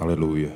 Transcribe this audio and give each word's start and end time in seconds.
Aleluia. 0.00 0.52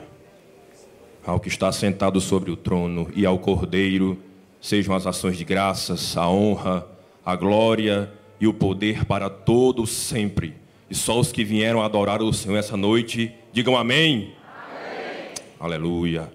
Ao 1.27 1.41
que 1.41 1.49
está 1.49 1.73
sentado 1.73 2.21
sobre 2.21 2.53
o 2.53 2.57
trono 2.57 3.11
e 3.13 3.27
ao 3.27 3.41
Cordeiro 3.41 4.17
sejam 4.61 4.95
as 4.95 5.05
ações 5.05 5.37
de 5.37 5.45
graças, 5.45 6.17
a 6.17 6.29
honra, 6.29 6.87
a 7.25 7.35
glória 7.35 8.13
e 8.41 8.47
o 8.47 8.55
poder 8.55 9.05
para 9.05 9.29
todos 9.29 9.91
sempre. 9.91 10.55
E 10.89 10.95
só 10.95 11.19
os 11.19 11.33
que 11.33 11.43
vieram 11.43 11.83
adorar 11.83 12.23
o 12.23 12.33
Senhor 12.33 12.57
essa 12.57 12.77
noite, 12.77 13.35
digam 13.53 13.77
amém. 13.77 14.33
amém. 14.47 15.33
Aleluia. 15.59 16.33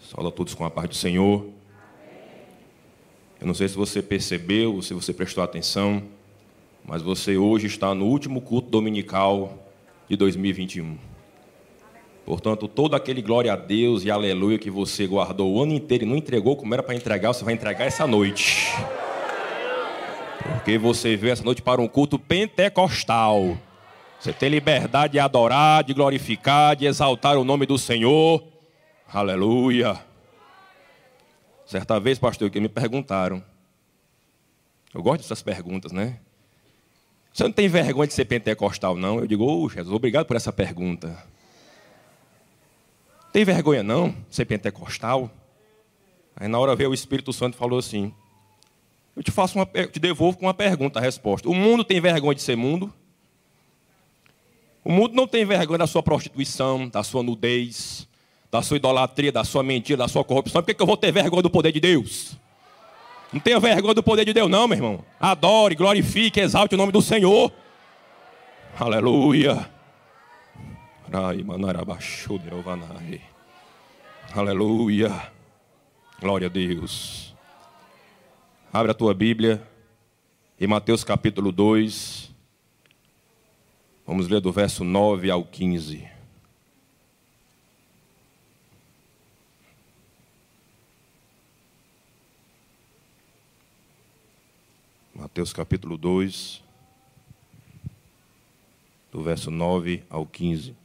Sauda 0.00 0.30
a 0.30 0.32
todos 0.32 0.54
com 0.54 0.64
a 0.64 0.70
paz 0.70 0.88
do 0.88 0.94
Senhor. 0.94 1.46
Eu 3.38 3.46
não 3.46 3.52
sei 3.52 3.68
se 3.68 3.76
você 3.76 4.00
percebeu, 4.00 4.80
se 4.80 4.94
você 4.94 5.12
prestou 5.12 5.44
atenção, 5.44 6.02
mas 6.82 7.02
você 7.02 7.36
hoje 7.36 7.66
está 7.66 7.94
no 7.94 8.06
último 8.06 8.40
culto 8.40 8.70
dominical 8.70 9.70
de 10.08 10.16
2021. 10.16 11.11
Portanto, 12.24 12.68
todo 12.68 12.94
aquele 12.94 13.20
glória 13.20 13.52
a 13.52 13.56
Deus 13.56 14.04
e 14.04 14.10
aleluia 14.10 14.58
que 14.58 14.70
você 14.70 15.06
guardou 15.06 15.52
o 15.52 15.62
ano 15.62 15.72
inteiro 15.72 16.04
e 16.04 16.06
não 16.06 16.16
entregou 16.16 16.56
como 16.56 16.72
era 16.72 16.82
para 16.82 16.94
entregar, 16.94 17.32
você 17.32 17.44
vai 17.44 17.54
entregar 17.54 17.84
essa 17.84 18.06
noite. 18.06 18.72
Porque 20.54 20.78
você 20.78 21.16
veio 21.16 21.32
essa 21.32 21.42
noite 21.42 21.60
para 21.60 21.80
um 21.80 21.88
culto 21.88 22.18
pentecostal. 22.18 23.58
Você 24.20 24.32
tem 24.32 24.48
liberdade 24.48 25.14
de 25.14 25.18
adorar, 25.18 25.82
de 25.82 25.92
glorificar, 25.92 26.76
de 26.76 26.86
exaltar 26.86 27.36
o 27.36 27.44
nome 27.44 27.66
do 27.66 27.76
Senhor. 27.76 28.42
Aleluia. 29.12 29.98
Certa 31.66 31.98
vez, 31.98 32.18
pastor, 32.20 32.48
que 32.48 32.60
me 32.60 32.68
perguntaram. 32.68 33.42
Eu 34.94 35.02
gosto 35.02 35.22
dessas 35.22 35.42
perguntas, 35.42 35.90
né? 35.90 36.20
Você 37.32 37.42
não 37.42 37.50
tem 37.50 37.66
vergonha 37.66 38.06
de 38.06 38.12
ser 38.12 38.26
pentecostal, 38.26 38.94
não? 38.94 39.18
Eu 39.18 39.26
digo, 39.26 39.44
oh, 39.44 39.68
Jesus, 39.68 39.92
obrigado 39.92 40.26
por 40.26 40.36
essa 40.36 40.52
pergunta. 40.52 41.31
Tem 43.32 43.44
vergonha 43.44 43.82
não, 43.82 44.14
ser 44.28 44.44
pentecostal? 44.44 45.30
Aí 46.36 46.48
na 46.48 46.58
hora 46.58 46.76
veio 46.76 46.90
o 46.90 46.94
Espírito 46.94 47.32
Santo 47.32 47.54
e 47.54 47.58
falou 47.58 47.78
assim: 47.78 48.12
Eu 49.16 49.22
te 49.22 49.30
faço 49.30 49.58
uma, 49.58 49.64
te 49.64 49.98
devolvo 49.98 50.36
com 50.38 50.46
uma 50.46 50.54
pergunta, 50.54 50.98
a 50.98 51.02
resposta. 51.02 51.48
O 51.48 51.54
mundo 51.54 51.82
tem 51.82 52.00
vergonha 52.00 52.34
de 52.34 52.42
ser 52.42 52.56
mundo? 52.56 52.92
O 54.84 54.92
mundo 54.92 55.14
não 55.14 55.26
tem 55.26 55.44
vergonha 55.44 55.78
da 55.78 55.86
sua 55.86 56.02
prostituição, 56.02 56.88
da 56.88 57.02
sua 57.02 57.22
nudez, 57.22 58.08
da 58.50 58.60
sua 58.60 58.76
idolatria, 58.76 59.32
da 59.32 59.44
sua 59.44 59.62
mentira, 59.62 59.96
da 59.96 60.08
sua 60.08 60.24
corrupção. 60.24 60.60
Por 60.60 60.66
que, 60.66 60.74
que 60.74 60.82
eu 60.82 60.86
vou 60.86 60.96
ter 60.96 61.12
vergonha 61.12 61.42
do 61.42 61.50
poder 61.50 61.72
de 61.72 61.80
Deus? 61.80 62.36
Não 63.32 63.40
tenha 63.40 63.58
vergonha 63.58 63.94
do 63.94 64.02
poder 64.02 64.26
de 64.26 64.34
Deus, 64.34 64.50
não, 64.50 64.68
meu 64.68 64.76
irmão. 64.76 65.04
Adore, 65.18 65.74
glorifique, 65.74 66.38
exalte 66.38 66.74
o 66.74 66.78
nome 66.78 66.92
do 66.92 67.00
Senhor. 67.00 67.50
Aleluia. 68.78 69.70
Aleluia. 74.34 75.30
Glória 76.18 76.46
a 76.46 76.50
Deus. 76.50 77.34
Abre 78.72 78.92
a 78.92 78.94
tua 78.94 79.12
Bíblia 79.12 79.62
em 80.58 80.66
Mateus 80.66 81.04
capítulo 81.04 81.52
2. 81.52 82.34
Vamos 84.06 84.26
ler 84.26 84.40
do 84.40 84.50
verso 84.50 84.84
9 84.84 85.30
ao 85.30 85.44
15. 85.44 86.08
Mateus 95.14 95.52
capítulo 95.52 95.98
2, 95.98 96.62
do 99.12 99.22
verso 99.22 99.50
9 99.50 100.02
ao 100.08 100.26
15. 100.26 100.81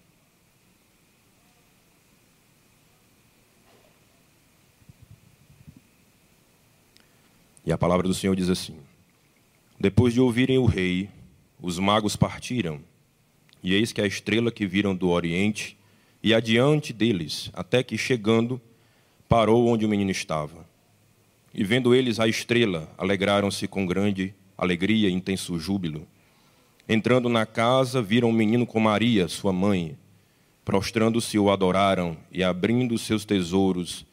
E 7.67 7.71
a 7.73 7.77
palavra 7.77 8.07
do 8.07 8.13
Senhor 8.13 8.33
diz 8.33 8.47
assim: 8.47 8.77
Depois 9.77 10.13
de 10.13 10.21
ouvirem 10.21 10.57
o 10.57 10.63
rei, 10.63 11.09
os 11.61 11.77
magos 11.77 12.15
partiram, 12.15 12.79
e 13.61 13.73
eis 13.73 13.91
que 13.91 13.99
a 13.99 14.07
estrela 14.07 14.49
que 14.49 14.65
viram 14.65 14.95
do 14.95 15.09
oriente 15.09 15.77
e 16.23 16.33
adiante 16.33 16.93
deles, 16.93 17.51
até 17.51 17.83
que 17.83 17.97
chegando, 17.97 18.61
parou 19.27 19.67
onde 19.67 19.85
o 19.85 19.89
menino 19.89 20.09
estava. 20.09 20.65
E 21.53 21.61
vendo 21.61 21.93
eles 21.93 22.21
a 22.21 22.27
estrela, 22.29 22.89
alegraram-se 22.97 23.67
com 23.67 23.85
grande 23.85 24.33
alegria 24.57 25.09
e 25.09 25.13
intenso 25.13 25.59
júbilo. 25.59 26.07
Entrando 26.87 27.27
na 27.27 27.45
casa, 27.45 28.01
viram 28.01 28.29
o 28.29 28.33
menino 28.33 28.65
com 28.65 28.79
Maria, 28.79 29.27
sua 29.27 29.51
mãe. 29.51 29.97
Prostrando-se, 30.63 31.37
o 31.37 31.51
adoraram 31.51 32.15
e, 32.31 32.45
abrindo 32.45 32.97
seus 32.97 33.25
tesouros, 33.25 34.05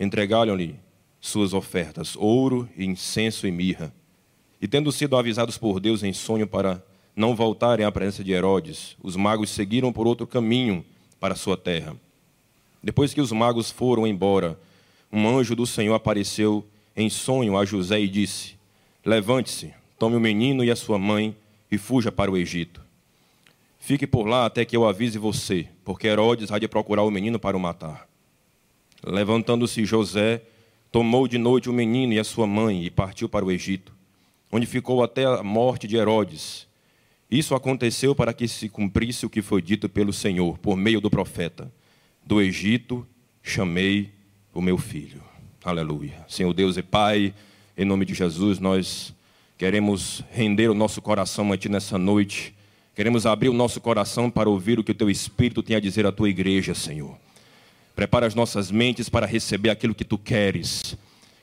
entregaram-lhe 0.00 0.76
suas 1.22 1.54
ofertas, 1.54 2.16
ouro, 2.16 2.68
incenso 2.76 3.46
e 3.46 3.52
mirra. 3.52 3.94
E 4.60 4.66
tendo 4.66 4.90
sido 4.90 5.16
avisados 5.16 5.56
por 5.56 5.78
Deus 5.78 6.02
em 6.02 6.12
sonho 6.12 6.48
para 6.48 6.84
não 7.14 7.36
voltarem 7.36 7.86
à 7.86 7.92
presença 7.92 8.24
de 8.24 8.32
Herodes, 8.32 8.96
os 9.00 9.14
magos 9.14 9.50
seguiram 9.50 9.92
por 9.92 10.04
outro 10.04 10.26
caminho 10.26 10.84
para 11.20 11.36
sua 11.36 11.56
terra. 11.56 11.96
Depois 12.82 13.14
que 13.14 13.20
os 13.20 13.30
magos 13.30 13.70
foram 13.70 14.04
embora, 14.04 14.58
um 15.12 15.28
anjo 15.28 15.54
do 15.54 15.64
Senhor 15.64 15.94
apareceu 15.94 16.66
em 16.96 17.08
sonho 17.08 17.56
a 17.56 17.64
José 17.64 18.00
e 18.00 18.08
disse: 18.08 18.56
Levante-se, 19.04 19.72
tome 19.96 20.16
o 20.16 20.20
menino 20.20 20.64
e 20.64 20.72
a 20.72 20.76
sua 20.76 20.98
mãe 20.98 21.36
e 21.70 21.78
fuja 21.78 22.10
para 22.10 22.32
o 22.32 22.36
Egito. 22.36 22.82
Fique 23.78 24.08
por 24.08 24.26
lá 24.26 24.46
até 24.46 24.64
que 24.64 24.76
eu 24.76 24.88
avise 24.88 25.18
você, 25.18 25.68
porque 25.84 26.08
Herodes 26.08 26.50
há 26.50 26.58
de 26.58 26.66
procurar 26.66 27.04
o 27.04 27.10
menino 27.10 27.38
para 27.38 27.56
o 27.56 27.60
matar. 27.60 28.08
Levantando-se 29.04 29.84
José, 29.84 30.42
tomou 30.92 31.26
de 31.26 31.38
noite 31.38 31.70
o 31.70 31.72
menino 31.72 32.12
e 32.12 32.20
a 32.20 32.24
sua 32.24 32.46
mãe 32.46 32.84
e 32.84 32.90
partiu 32.90 33.26
para 33.26 33.44
o 33.44 33.50
Egito, 33.50 33.94
onde 34.52 34.66
ficou 34.66 35.02
até 35.02 35.24
a 35.24 35.42
morte 35.42 35.88
de 35.88 35.96
Herodes. 35.96 36.68
Isso 37.30 37.54
aconteceu 37.54 38.14
para 38.14 38.34
que 38.34 38.46
se 38.46 38.68
cumprisse 38.68 39.24
o 39.24 39.30
que 39.30 39.40
foi 39.40 39.62
dito 39.62 39.88
pelo 39.88 40.12
Senhor, 40.12 40.58
por 40.58 40.76
meio 40.76 41.00
do 41.00 41.08
profeta: 41.08 41.72
Do 42.24 42.42
Egito 42.42 43.06
chamei 43.42 44.10
o 44.52 44.60
meu 44.60 44.76
filho. 44.76 45.22
Aleluia. 45.64 46.26
Senhor 46.28 46.52
Deus 46.52 46.76
e 46.76 46.82
Pai, 46.82 47.32
em 47.76 47.86
nome 47.86 48.04
de 48.04 48.12
Jesus, 48.12 48.58
nós 48.58 49.14
queremos 49.56 50.22
render 50.30 50.68
o 50.68 50.74
nosso 50.74 51.00
coração 51.00 51.50
a 51.52 51.56
Ti 51.56 51.70
nessa 51.70 51.96
noite. 51.96 52.54
Queremos 52.94 53.24
abrir 53.24 53.48
o 53.48 53.54
nosso 53.54 53.80
coração 53.80 54.30
para 54.30 54.50
ouvir 54.50 54.78
o 54.78 54.84
que 54.84 54.92
o 54.92 54.94
Teu 54.94 55.08
Espírito 55.08 55.62
tem 55.62 55.74
a 55.74 55.80
dizer 55.80 56.04
à 56.04 56.12
Tua 56.12 56.28
igreja, 56.28 56.74
Senhor. 56.74 57.16
Prepara 57.94 58.26
as 58.26 58.34
nossas 58.34 58.70
mentes 58.70 59.08
para 59.08 59.26
receber 59.26 59.70
aquilo 59.70 59.94
que 59.94 60.04
tu 60.04 60.16
queres. 60.16 60.96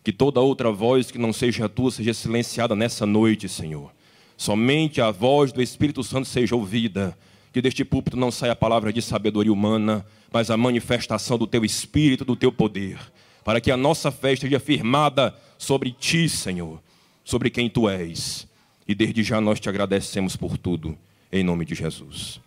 Que 0.03 0.11
toda 0.11 0.39
outra 0.39 0.71
voz 0.71 1.11
que 1.11 1.17
não 1.17 1.31
seja 1.31 1.65
a 1.65 1.69
tua 1.69 1.91
seja 1.91 2.13
silenciada 2.13 2.75
nessa 2.75 3.05
noite, 3.05 3.47
Senhor. 3.47 3.91
Somente 4.35 5.01
a 5.01 5.11
voz 5.11 5.51
do 5.51 5.61
Espírito 5.61 6.03
Santo 6.03 6.27
seja 6.27 6.55
ouvida. 6.55 7.17
Que 7.53 7.61
deste 7.61 7.83
púlpito 7.83 8.17
não 8.17 8.31
saia 8.31 8.53
a 8.53 8.55
palavra 8.55 8.93
de 8.93 9.01
sabedoria 9.01 9.53
humana, 9.53 10.05
mas 10.31 10.49
a 10.49 10.57
manifestação 10.57 11.37
do 11.37 11.45
teu 11.45 11.63
Espírito, 11.65 12.25
do 12.25 12.35
teu 12.35 12.51
poder. 12.51 12.97
Para 13.43 13.61
que 13.61 13.71
a 13.71 13.77
nossa 13.77 14.11
fé 14.11 14.33
esteja 14.33 14.59
firmada 14.59 15.35
sobre 15.57 15.91
ti, 15.91 16.29
Senhor, 16.29 16.81
sobre 17.23 17.49
quem 17.49 17.69
tu 17.69 17.89
és. 17.89 18.47
E 18.87 18.95
desde 18.95 19.23
já 19.23 19.39
nós 19.39 19.59
te 19.59 19.69
agradecemos 19.69 20.35
por 20.35 20.57
tudo, 20.57 20.97
em 21.31 21.43
nome 21.43 21.65
de 21.65 21.75
Jesus. 21.75 22.39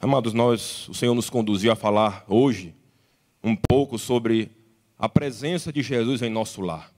Amados, 0.00 0.32
nós, 0.32 0.88
o 0.88 0.94
Senhor 0.94 1.12
nos 1.12 1.28
conduziu 1.28 1.72
a 1.72 1.76
falar 1.76 2.24
hoje 2.28 2.72
um 3.42 3.56
pouco 3.56 3.98
sobre 3.98 4.48
a 4.96 5.08
presença 5.08 5.72
de 5.72 5.82
Jesus 5.82 6.22
em 6.22 6.30
nosso 6.30 6.60
lar. 6.60 6.92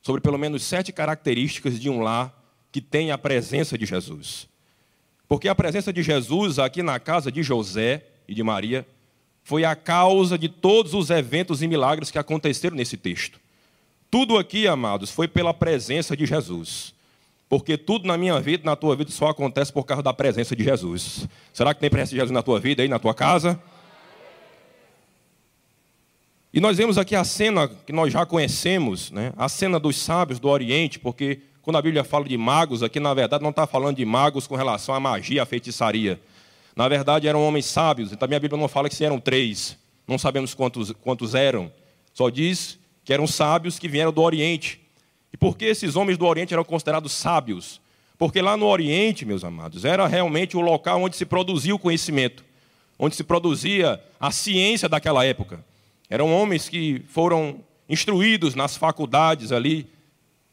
Sobre 0.00 0.22
pelo 0.22 0.38
menos 0.38 0.62
sete 0.62 0.90
características 0.90 1.78
de 1.78 1.90
um 1.90 2.00
lar 2.00 2.34
que 2.72 2.80
tem 2.80 3.10
a 3.10 3.18
presença 3.18 3.76
de 3.76 3.84
Jesus. 3.84 4.48
Porque 5.28 5.46
a 5.46 5.54
presença 5.54 5.92
de 5.92 6.02
Jesus 6.02 6.58
aqui 6.58 6.82
na 6.82 6.98
casa 6.98 7.30
de 7.30 7.42
José 7.42 8.06
e 8.26 8.34
de 8.34 8.42
Maria 8.42 8.88
foi 9.42 9.66
a 9.66 9.76
causa 9.76 10.38
de 10.38 10.48
todos 10.48 10.94
os 10.94 11.10
eventos 11.10 11.60
e 11.62 11.68
milagres 11.68 12.10
que 12.10 12.18
aconteceram 12.18 12.76
nesse 12.76 12.96
texto. 12.96 13.38
Tudo 14.10 14.38
aqui, 14.38 14.66
amados, 14.66 15.10
foi 15.10 15.28
pela 15.28 15.52
presença 15.52 16.16
de 16.16 16.24
Jesus. 16.24 16.94
Porque 17.48 17.78
tudo 17.78 18.06
na 18.06 18.18
minha 18.18 18.38
vida, 18.40 18.62
na 18.64 18.76
tua 18.76 18.94
vida, 18.94 19.10
só 19.10 19.28
acontece 19.28 19.72
por 19.72 19.84
causa 19.84 20.02
da 20.02 20.12
presença 20.12 20.54
de 20.54 20.62
Jesus. 20.62 21.26
Será 21.52 21.72
que 21.72 21.80
tem 21.80 21.88
presença 21.88 22.10
de 22.10 22.16
Jesus 22.16 22.30
na 22.30 22.42
tua 22.42 22.60
vida 22.60 22.82
aí, 22.82 22.88
na 22.88 22.98
tua 22.98 23.14
casa? 23.14 23.58
E 26.52 26.60
nós 26.60 26.76
vemos 26.76 26.98
aqui 26.98 27.14
a 27.14 27.24
cena 27.24 27.68
que 27.68 27.92
nós 27.92 28.12
já 28.12 28.26
conhecemos, 28.26 29.10
né? 29.10 29.32
a 29.36 29.48
cena 29.48 29.78
dos 29.78 29.96
sábios 29.96 30.38
do 30.38 30.48
Oriente, 30.48 30.98
porque 30.98 31.40
quando 31.62 31.76
a 31.76 31.82
Bíblia 31.82 32.02
fala 32.02 32.24
de 32.24 32.36
magos, 32.36 32.82
aqui 32.82 32.98
na 32.98 33.12
verdade 33.12 33.42
não 33.42 33.50
está 33.50 33.66
falando 33.66 33.96
de 33.96 34.04
magos 34.04 34.46
com 34.46 34.56
relação 34.56 34.94
à 34.94 35.00
magia, 35.00 35.42
à 35.42 35.46
feitiçaria. 35.46 36.20
Na 36.74 36.88
verdade 36.88 37.28
eram 37.28 37.46
homens 37.46 37.66
sábios, 37.66 38.12
então 38.12 38.24
a 38.24 38.28
minha 38.28 38.40
Bíblia 38.40 38.60
não 38.60 38.68
fala 38.68 38.88
que 38.88 38.94
se 38.94 39.04
eram 39.04 39.20
três, 39.20 39.76
não 40.06 40.18
sabemos 40.18 40.54
quantos, 40.54 40.90
quantos 40.92 41.34
eram, 41.34 41.70
só 42.14 42.30
diz 42.30 42.78
que 43.04 43.12
eram 43.12 43.26
sábios 43.26 43.78
que 43.78 43.88
vieram 43.88 44.12
do 44.12 44.22
Oriente. 44.22 44.80
E 45.32 45.36
por 45.36 45.56
que 45.56 45.64
esses 45.64 45.96
homens 45.96 46.16
do 46.16 46.26
Oriente 46.26 46.54
eram 46.54 46.64
considerados 46.64 47.12
sábios? 47.12 47.80
Porque 48.16 48.40
lá 48.42 48.56
no 48.56 48.66
Oriente, 48.66 49.24
meus 49.24 49.44
amados, 49.44 49.84
era 49.84 50.06
realmente 50.06 50.56
o 50.56 50.60
local 50.60 51.02
onde 51.02 51.16
se 51.16 51.24
produzia 51.24 51.74
o 51.74 51.78
conhecimento. 51.78 52.44
onde 52.98 53.14
se 53.14 53.22
produzia 53.22 54.02
a 54.18 54.30
ciência 54.30 54.88
daquela 54.88 55.24
época. 55.24 55.64
Eram 56.10 56.32
homens 56.34 56.68
que 56.68 57.02
foram 57.08 57.60
instruídos 57.88 58.54
nas 58.54 58.76
faculdades 58.76 59.52
ali, 59.52 59.86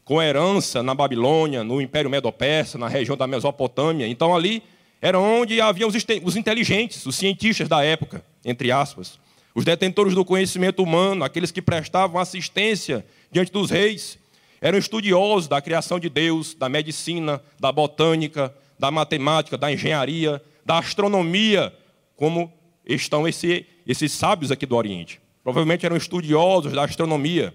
com 0.04 0.22
herança 0.22 0.82
na 0.82 0.94
Babilônia, 0.94 1.64
no 1.64 1.80
Império 1.80 2.08
Medo-Persa, 2.08 2.78
na 2.78 2.86
região 2.86 3.16
da 3.16 3.26
Mesopotâmia. 3.26 4.06
Então 4.06 4.34
ali 4.34 4.62
era 5.02 5.18
onde 5.18 5.60
haviam 5.60 5.90
os 6.22 6.36
inteligentes, 6.36 7.04
os 7.04 7.16
cientistas 7.16 7.68
da 7.68 7.82
época, 7.82 8.24
entre 8.44 8.70
aspas, 8.70 9.18
os 9.54 9.64
detentores 9.64 10.14
do 10.14 10.24
conhecimento 10.24 10.82
humano, 10.82 11.24
aqueles 11.24 11.50
que 11.50 11.60
prestavam 11.60 12.20
assistência 12.20 13.04
diante 13.32 13.50
dos 13.50 13.70
reis, 13.70 14.18
eram 14.60 14.78
estudiosos 14.78 15.48
da 15.48 15.60
criação 15.60 15.98
de 15.98 16.08
Deus, 16.08 16.54
da 16.54 16.68
medicina, 16.68 17.42
da 17.58 17.70
botânica, 17.70 18.54
da 18.78 18.90
matemática, 18.90 19.56
da 19.56 19.72
engenharia, 19.72 20.42
da 20.64 20.78
astronomia, 20.78 21.72
como 22.16 22.52
estão 22.84 23.26
esse, 23.26 23.66
esses 23.86 24.12
sábios 24.12 24.50
aqui 24.50 24.66
do 24.66 24.76
Oriente. 24.76 25.20
Provavelmente 25.42 25.86
eram 25.86 25.96
estudiosos 25.96 26.72
da 26.72 26.84
astronomia. 26.84 27.54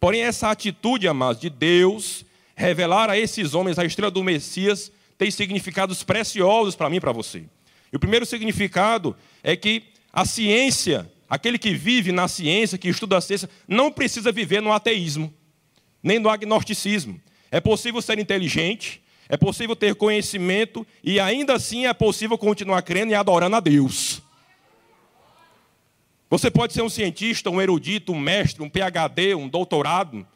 Porém, 0.00 0.22
essa 0.22 0.50
atitude, 0.50 1.08
amados, 1.08 1.40
de 1.40 1.50
Deus 1.50 2.24
revelar 2.54 3.08
a 3.08 3.16
esses 3.16 3.54
homens 3.54 3.78
a 3.78 3.84
estrela 3.84 4.10
do 4.10 4.24
Messias 4.24 4.90
tem 5.16 5.30
significados 5.30 6.02
preciosos 6.02 6.74
para 6.74 6.90
mim 6.90 6.96
e 6.96 7.00
para 7.00 7.12
você. 7.12 7.44
E 7.92 7.96
o 7.96 8.00
primeiro 8.00 8.26
significado 8.26 9.16
é 9.42 9.56
que 9.56 9.84
a 10.12 10.24
ciência, 10.24 11.10
aquele 11.28 11.58
que 11.58 11.74
vive 11.74 12.12
na 12.12 12.28
ciência, 12.28 12.78
que 12.78 12.88
estuda 12.88 13.16
a 13.16 13.20
ciência, 13.20 13.48
não 13.66 13.90
precisa 13.90 14.32
viver 14.32 14.60
no 14.60 14.72
ateísmo, 14.72 15.32
nem 16.02 16.18
no 16.18 16.28
agnosticismo. 16.28 17.20
É 17.50 17.60
possível 17.60 18.00
ser 18.02 18.18
inteligente, 18.18 19.02
é 19.28 19.36
possível 19.36 19.76
ter 19.76 19.94
conhecimento 19.94 20.86
e 21.02 21.20
ainda 21.20 21.54
assim 21.54 21.86
é 21.86 21.92
possível 21.92 22.38
continuar 22.38 22.82
crendo 22.82 23.12
e 23.12 23.14
adorando 23.14 23.56
a 23.56 23.60
Deus. 23.60 24.22
Você 26.30 26.50
pode 26.50 26.74
ser 26.74 26.82
um 26.82 26.90
cientista, 26.90 27.48
um 27.50 27.60
erudito, 27.60 28.12
um 28.12 28.18
mestre, 28.18 28.62
um 28.62 28.68
PhD, 28.68 29.34
um 29.34 29.48
doutorado, 29.48 30.26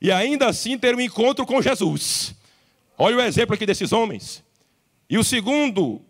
e 0.00 0.12
ainda 0.12 0.46
assim 0.46 0.78
ter 0.78 0.94
um 0.94 1.00
encontro 1.00 1.46
com 1.46 1.60
Jesus. 1.62 2.34
Olha 2.96 3.16
o 3.16 3.20
exemplo 3.20 3.54
aqui 3.54 3.64
desses 3.64 3.92
homens. 3.92 4.44
E 5.08 5.16
o 5.16 5.24
segundo, 5.24 6.02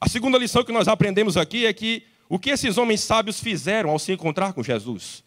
a 0.00 0.08
segunda 0.08 0.38
lição 0.38 0.62
que 0.62 0.72
nós 0.72 0.86
aprendemos 0.86 1.36
aqui 1.36 1.66
é 1.66 1.72
que 1.72 2.04
o 2.28 2.38
que 2.38 2.50
esses 2.50 2.78
homens 2.78 3.00
sábios 3.00 3.40
fizeram 3.40 3.90
ao 3.90 3.98
se 3.98 4.12
encontrar 4.12 4.52
com 4.52 4.62
Jesus? 4.62 5.24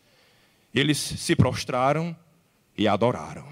Eles 0.74 0.98
se 0.98 1.36
prostraram 1.36 2.16
e 2.77 2.88
adoraram. 2.88 3.45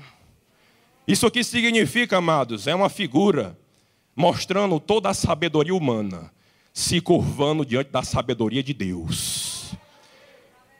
Isso 1.07 1.25
aqui 1.25 1.43
significa, 1.43 2.17
amados, 2.17 2.67
é 2.67 2.75
uma 2.75 2.89
figura 2.89 3.57
mostrando 4.15 4.79
toda 4.79 5.09
a 5.09 5.13
sabedoria 5.13 5.75
humana 5.75 6.31
se 6.73 6.99
curvando 6.99 7.65
diante 7.65 7.89
da 7.89 8.03
sabedoria 8.03 8.61
de 8.61 8.73
Deus. 8.73 9.71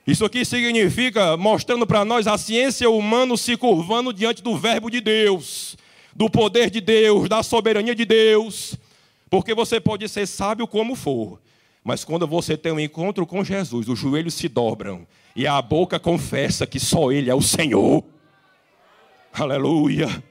Isso 0.06 0.24
aqui 0.26 0.46
significa 0.46 1.36
mostrando 1.36 1.88
para 1.88 2.06
nós 2.06 2.28
a 2.28 2.38
ciência 2.38 2.90
humana 2.90 3.36
se 3.38 3.58
curvando 3.58 4.14
diante 4.14 4.44
do 4.44 4.58
verbo 4.58 4.90
de 4.90 5.02
Deus 5.02 5.78
do 6.16 6.30
poder 6.30 6.70
de 6.70 6.80
Deus, 6.80 7.28
da 7.28 7.44
soberania 7.44 7.94
de 7.94 8.06
Deus, 8.06 8.78
porque 9.30 9.54
você 9.54 9.82
pode 9.82 10.08
ser 10.08 10.26
sábio 10.26 10.66
como 10.66 10.96
for, 10.96 11.42
mas 11.84 12.06
quando 12.06 12.26
você 12.26 12.56
tem 12.56 12.72
um 12.72 12.80
encontro 12.80 13.28
com 13.28 13.44
Jesus, 13.44 13.90
os 13.90 14.00
joelhos 14.00 14.34
se 14.34 14.48
dobram 14.48 15.06
e 15.36 15.46
a 15.46 15.62
boca 15.62 16.00
confessa 16.00 16.66
que 16.66 16.80
só 16.80 17.12
Ele 17.12 17.30
é 17.30 17.36
o 17.36 17.42
Senhor. 17.42 18.02
Aleluia. 19.38 20.24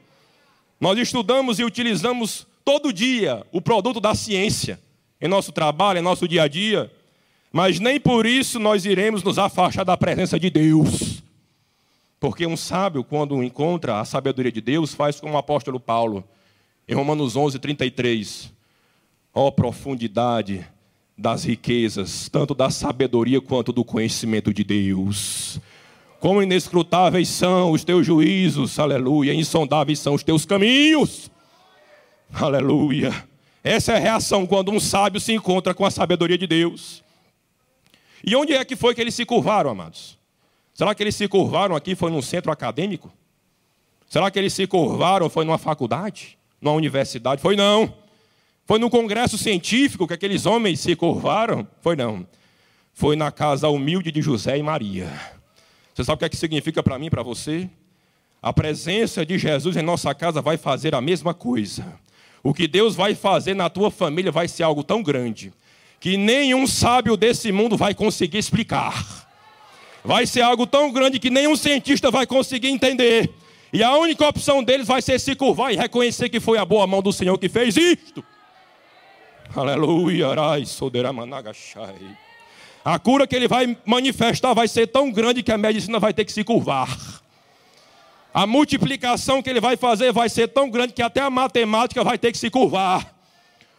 Nós 0.79 0.97
estudamos 0.97 1.59
e 1.59 1.63
utilizamos 1.63 2.47
todo 2.63 2.91
dia 2.91 3.45
o 3.51 3.61
produto 3.61 3.99
da 3.99 4.15
ciência 4.15 4.79
em 5.21 5.27
nosso 5.27 5.51
trabalho, 5.51 5.99
em 5.99 6.01
nosso 6.01 6.27
dia 6.27 6.43
a 6.43 6.47
dia, 6.47 6.91
mas 7.51 7.79
nem 7.79 7.99
por 7.99 8.25
isso 8.25 8.59
nós 8.59 8.83
iremos 8.83 9.21
nos 9.21 9.37
afastar 9.37 9.83
da 9.85 9.95
presença 9.95 10.39
de 10.39 10.49
Deus. 10.49 11.23
Porque 12.19 12.47
um 12.47 12.57
sábio, 12.57 13.03
quando 13.03 13.43
encontra 13.43 13.99
a 13.99 14.05
sabedoria 14.05 14.51
de 14.51 14.59
Deus, 14.59 14.95
faz 14.95 15.19
como 15.19 15.35
o 15.35 15.37
apóstolo 15.37 15.79
Paulo, 15.79 16.23
em 16.87 16.95
Romanos 16.95 17.35
11, 17.35 17.59
33. 17.59 18.51
Ó 19.35 19.47
oh, 19.47 19.51
profundidade 19.51 20.65
das 21.15 21.43
riquezas, 21.43 22.27
tanto 22.27 22.55
da 22.55 22.71
sabedoria 22.71 23.39
quanto 23.39 23.71
do 23.71 23.85
conhecimento 23.85 24.51
de 24.51 24.63
Deus. 24.63 25.61
Quão 26.25 26.41
inescrutáveis 26.41 27.29
são 27.29 27.69
os 27.69 27.83
teus 27.83 28.03
juízos, 28.03 28.79
aleluia, 28.79 29.31
insondáveis 29.31 29.99
são 29.99 30.15
os 30.15 30.23
teus 30.23 30.43
caminhos, 30.43 31.29
aleluia. 32.33 33.13
Essa 33.63 33.91
é 33.91 33.97
a 33.97 33.99
reação 33.99 34.47
quando 34.47 34.71
um 34.71 34.79
sábio 34.79 35.21
se 35.21 35.33
encontra 35.33 35.71
com 35.75 35.85
a 35.85 35.91
sabedoria 35.91 36.35
de 36.35 36.47
Deus. 36.47 37.03
E 38.25 38.35
onde 38.35 38.53
é 38.53 38.65
que 38.65 38.75
foi 38.75 38.95
que 38.95 39.01
eles 39.01 39.13
se 39.13 39.23
curvaram, 39.23 39.69
amados? 39.69 40.17
Será 40.73 40.95
que 40.95 41.03
eles 41.03 41.13
se 41.13 41.27
curvaram 41.27 41.75
aqui 41.75 41.93
foi 41.93 42.09
num 42.09 42.23
centro 42.23 42.51
acadêmico? 42.51 43.13
Será 44.09 44.31
que 44.31 44.39
eles 44.39 44.51
se 44.51 44.65
curvaram 44.65 45.29
foi 45.29 45.45
numa 45.45 45.59
faculdade? 45.59 46.39
Numa 46.59 46.75
universidade? 46.75 47.39
Foi 47.39 47.55
não. 47.55 47.93
Foi 48.65 48.79
no 48.79 48.89
congresso 48.89 49.37
científico 49.37 50.07
que 50.07 50.15
aqueles 50.15 50.47
homens 50.47 50.79
se 50.79 50.95
curvaram? 50.95 51.67
Foi 51.81 51.95
não. 51.95 52.25
Foi 52.95 53.15
na 53.15 53.31
casa 53.31 53.69
humilde 53.69 54.11
de 54.11 54.23
José 54.23 54.57
e 54.57 54.63
Maria. 54.63 55.34
Você 55.95 56.03
sabe 56.03 56.17
o 56.17 56.19
que, 56.19 56.25
é 56.25 56.29
que 56.29 56.37
significa 56.37 56.83
para 56.83 56.99
mim 56.99 57.07
e 57.07 57.09
para 57.09 57.23
você? 57.23 57.67
A 58.39 58.53
presença 58.53 59.25
de 59.25 59.39
Jesus 59.39 59.75
em 59.75 59.81
nossa 59.81 60.13
casa 60.13 60.43
vai 60.43 60.57
fazer 60.57 60.93
a 60.93 61.01
mesma 61.01 61.33
coisa. 61.33 61.99
O 62.43 62.53
que 62.53 62.67
Deus 62.67 62.95
vai 62.95 63.15
fazer 63.15 63.55
na 63.55 63.71
tua 63.71 63.89
família 63.89 64.31
vai 64.31 64.47
ser 64.47 64.61
algo 64.61 64.83
tão 64.83 65.01
grande 65.01 65.51
que 65.99 66.17
nenhum 66.17 66.67
sábio 66.67 67.17
desse 67.17 67.51
mundo 67.51 67.75
vai 67.75 67.95
conseguir 67.95 68.37
explicar 68.37 69.25
vai 70.05 70.25
ser 70.27 70.41
algo 70.41 70.67
tão 70.67 70.91
grande 70.91 71.19
que 71.19 71.29
nenhum 71.29 71.55
cientista 71.55 72.11
vai 72.11 72.27
conseguir 72.27 72.69
entender. 72.69 73.29
E 73.73 73.83
a 73.83 73.97
única 73.97 74.27
opção 74.27 74.63
deles 74.63 74.87
vai 74.87 75.01
ser 75.01 75.19
se 75.19 75.35
curvar 75.35 75.73
e 75.73 75.75
reconhecer 75.75 76.29
que 76.29 76.39
foi 76.39 76.57
a 76.57 76.63
boa 76.63 76.85
mão 76.87 77.01
do 77.01 77.11
Senhor 77.11 77.37
que 77.37 77.49
fez 77.49 77.75
isto. 77.75 78.23
Aleluia, 79.55 80.27
A 82.85 82.99
cura 82.99 83.25
que 83.25 83.35
ele 83.35 83.47
vai 83.47 83.75
manifestar 83.83 84.53
vai 84.53 84.67
ser 84.67 84.85
tão 84.85 85.11
grande 85.11 85.41
que 85.41 85.51
a 85.51 85.57
medicina 85.57 85.99
vai 85.99 86.13
ter 86.13 86.23
que 86.23 86.31
se 86.31 86.43
curvar. 86.43 86.87
A 88.31 88.45
multiplicação 88.45 89.41
que 89.41 89.49
ele 89.49 89.59
vai 89.59 89.75
fazer 89.75 90.13
vai 90.13 90.29
ser 90.29 90.49
tão 90.49 90.69
grande 90.69 90.93
que 90.93 91.01
até 91.01 91.19
a 91.19 91.29
matemática 91.31 92.03
vai 92.03 92.19
ter 92.19 92.31
que 92.31 92.37
se 92.37 92.51
curvar. 92.51 93.11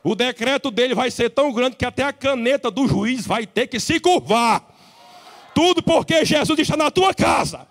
O 0.03 0.17
decreto 0.17 0.73
dele 0.73 0.93
vai 0.93 1.08
ser 1.12 1.31
tão 1.31 1.53
grande 1.53 1.76
que 1.76 1.85
até 1.85 2.03
a 2.03 2.12
caneta 2.12 2.69
do 2.69 2.88
juiz 2.88 3.25
vai 3.25 3.47
ter 3.47 3.69
que 3.69 3.78
se 3.78 4.00
curvar. 4.00 4.61
Tudo 5.54 5.81
porque 5.85 6.25
Jesus 6.25 6.59
está 6.59 6.76
na 6.76 6.90
tua 6.90 7.14
casa. 7.14 7.64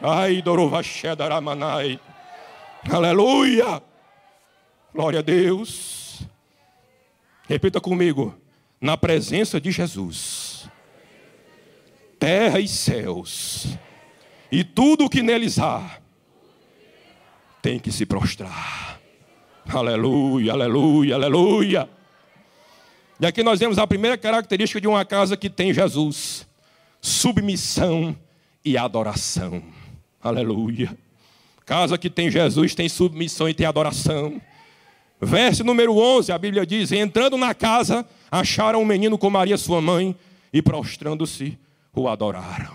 Ai, 0.00 0.40
Dorovachedaramanai. 0.40 2.00
Aleluia. 2.90 3.82
Glória 4.94 5.18
a 5.18 5.22
Deus. 5.22 6.22
Repita 7.46 7.82
comigo. 7.82 8.41
Na 8.82 8.96
presença 8.96 9.60
de 9.60 9.70
Jesus, 9.70 10.68
terra 12.18 12.58
e 12.58 12.66
céus, 12.66 13.78
e 14.50 14.64
tudo 14.64 15.04
o 15.04 15.08
que 15.08 15.22
neles 15.22 15.60
há, 15.60 15.98
tem 17.62 17.78
que 17.78 17.92
se 17.92 18.04
prostrar. 18.04 19.00
Aleluia, 19.66 20.52
aleluia, 20.52 21.14
aleluia. 21.14 21.88
E 23.20 23.24
aqui 23.24 23.44
nós 23.44 23.60
vemos 23.60 23.78
a 23.78 23.86
primeira 23.86 24.18
característica 24.18 24.80
de 24.80 24.88
uma 24.88 25.04
casa 25.04 25.36
que 25.36 25.48
tem 25.48 25.72
Jesus 25.72 26.44
submissão 27.00 28.16
e 28.64 28.76
adoração. 28.76 29.62
Aleluia. 30.20 30.96
Casa 31.64 31.96
que 31.96 32.10
tem 32.10 32.30
Jesus 32.30 32.74
tem 32.74 32.88
submissão 32.88 33.48
e 33.48 33.54
tem 33.54 33.64
adoração. 33.64 34.40
Verso 35.20 35.62
número 35.62 35.96
11, 35.96 36.32
a 36.32 36.38
Bíblia 36.38 36.66
diz: 36.66 36.90
Entrando 36.90 37.36
na 37.36 37.54
casa, 37.54 38.04
acharam 38.32 38.80
um 38.80 38.84
menino 38.86 39.18
com 39.18 39.28
Maria, 39.28 39.58
sua 39.58 39.82
mãe, 39.82 40.16
e 40.50 40.62
prostrando-se, 40.62 41.58
o 41.94 42.08
adoraram. 42.08 42.74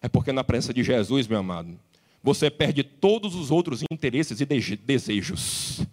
É 0.00 0.08
porque 0.08 0.32
na 0.32 0.42
presença 0.42 0.72
de 0.72 0.82
Jesus, 0.82 1.28
meu 1.28 1.40
amado, 1.40 1.78
você 2.22 2.50
perde 2.50 2.82
todos 2.82 3.34
os 3.34 3.50
outros 3.50 3.82
interesses 3.90 4.40
e 4.40 4.46
desejos. 4.76 5.86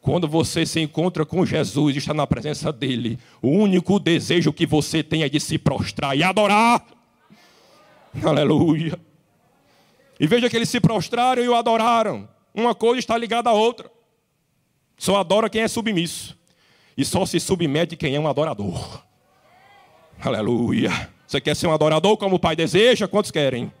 Quando 0.00 0.28
você 0.28 0.64
se 0.64 0.78
encontra 0.78 1.26
com 1.26 1.44
Jesus 1.44 1.96
e 1.96 1.98
está 1.98 2.14
na 2.14 2.28
presença 2.28 2.72
dele, 2.72 3.18
o 3.42 3.48
único 3.48 3.98
desejo 3.98 4.52
que 4.52 4.64
você 4.64 5.02
tem 5.02 5.24
é 5.24 5.28
de 5.28 5.40
se 5.40 5.58
prostrar 5.58 6.16
e 6.16 6.22
adorar. 6.22 6.86
Aleluia. 8.22 8.98
E 10.20 10.26
veja 10.28 10.48
que 10.48 10.56
eles 10.56 10.68
se 10.68 10.80
prostraram 10.80 11.42
e 11.42 11.48
o 11.48 11.56
adoraram. 11.56 12.28
Uma 12.54 12.74
coisa 12.74 13.00
está 13.00 13.18
ligada 13.18 13.50
à 13.50 13.52
outra. 13.52 13.90
Só 14.96 15.16
adora 15.16 15.50
quem 15.50 15.62
é 15.62 15.68
submisso. 15.68 16.36
E 16.96 17.04
só 17.04 17.26
se 17.26 17.38
submete 17.38 17.96
quem 17.96 18.14
é 18.14 18.20
um 18.20 18.28
adorador. 18.28 19.02
Aleluia. 20.22 21.10
Você 21.26 21.40
quer 21.40 21.54
ser 21.54 21.66
um 21.66 21.72
adorador 21.72 22.16
como 22.16 22.36
o 22.36 22.38
Pai 22.38 22.56
deseja? 22.56 23.06
Quantos 23.06 23.30
querem? 23.30 23.72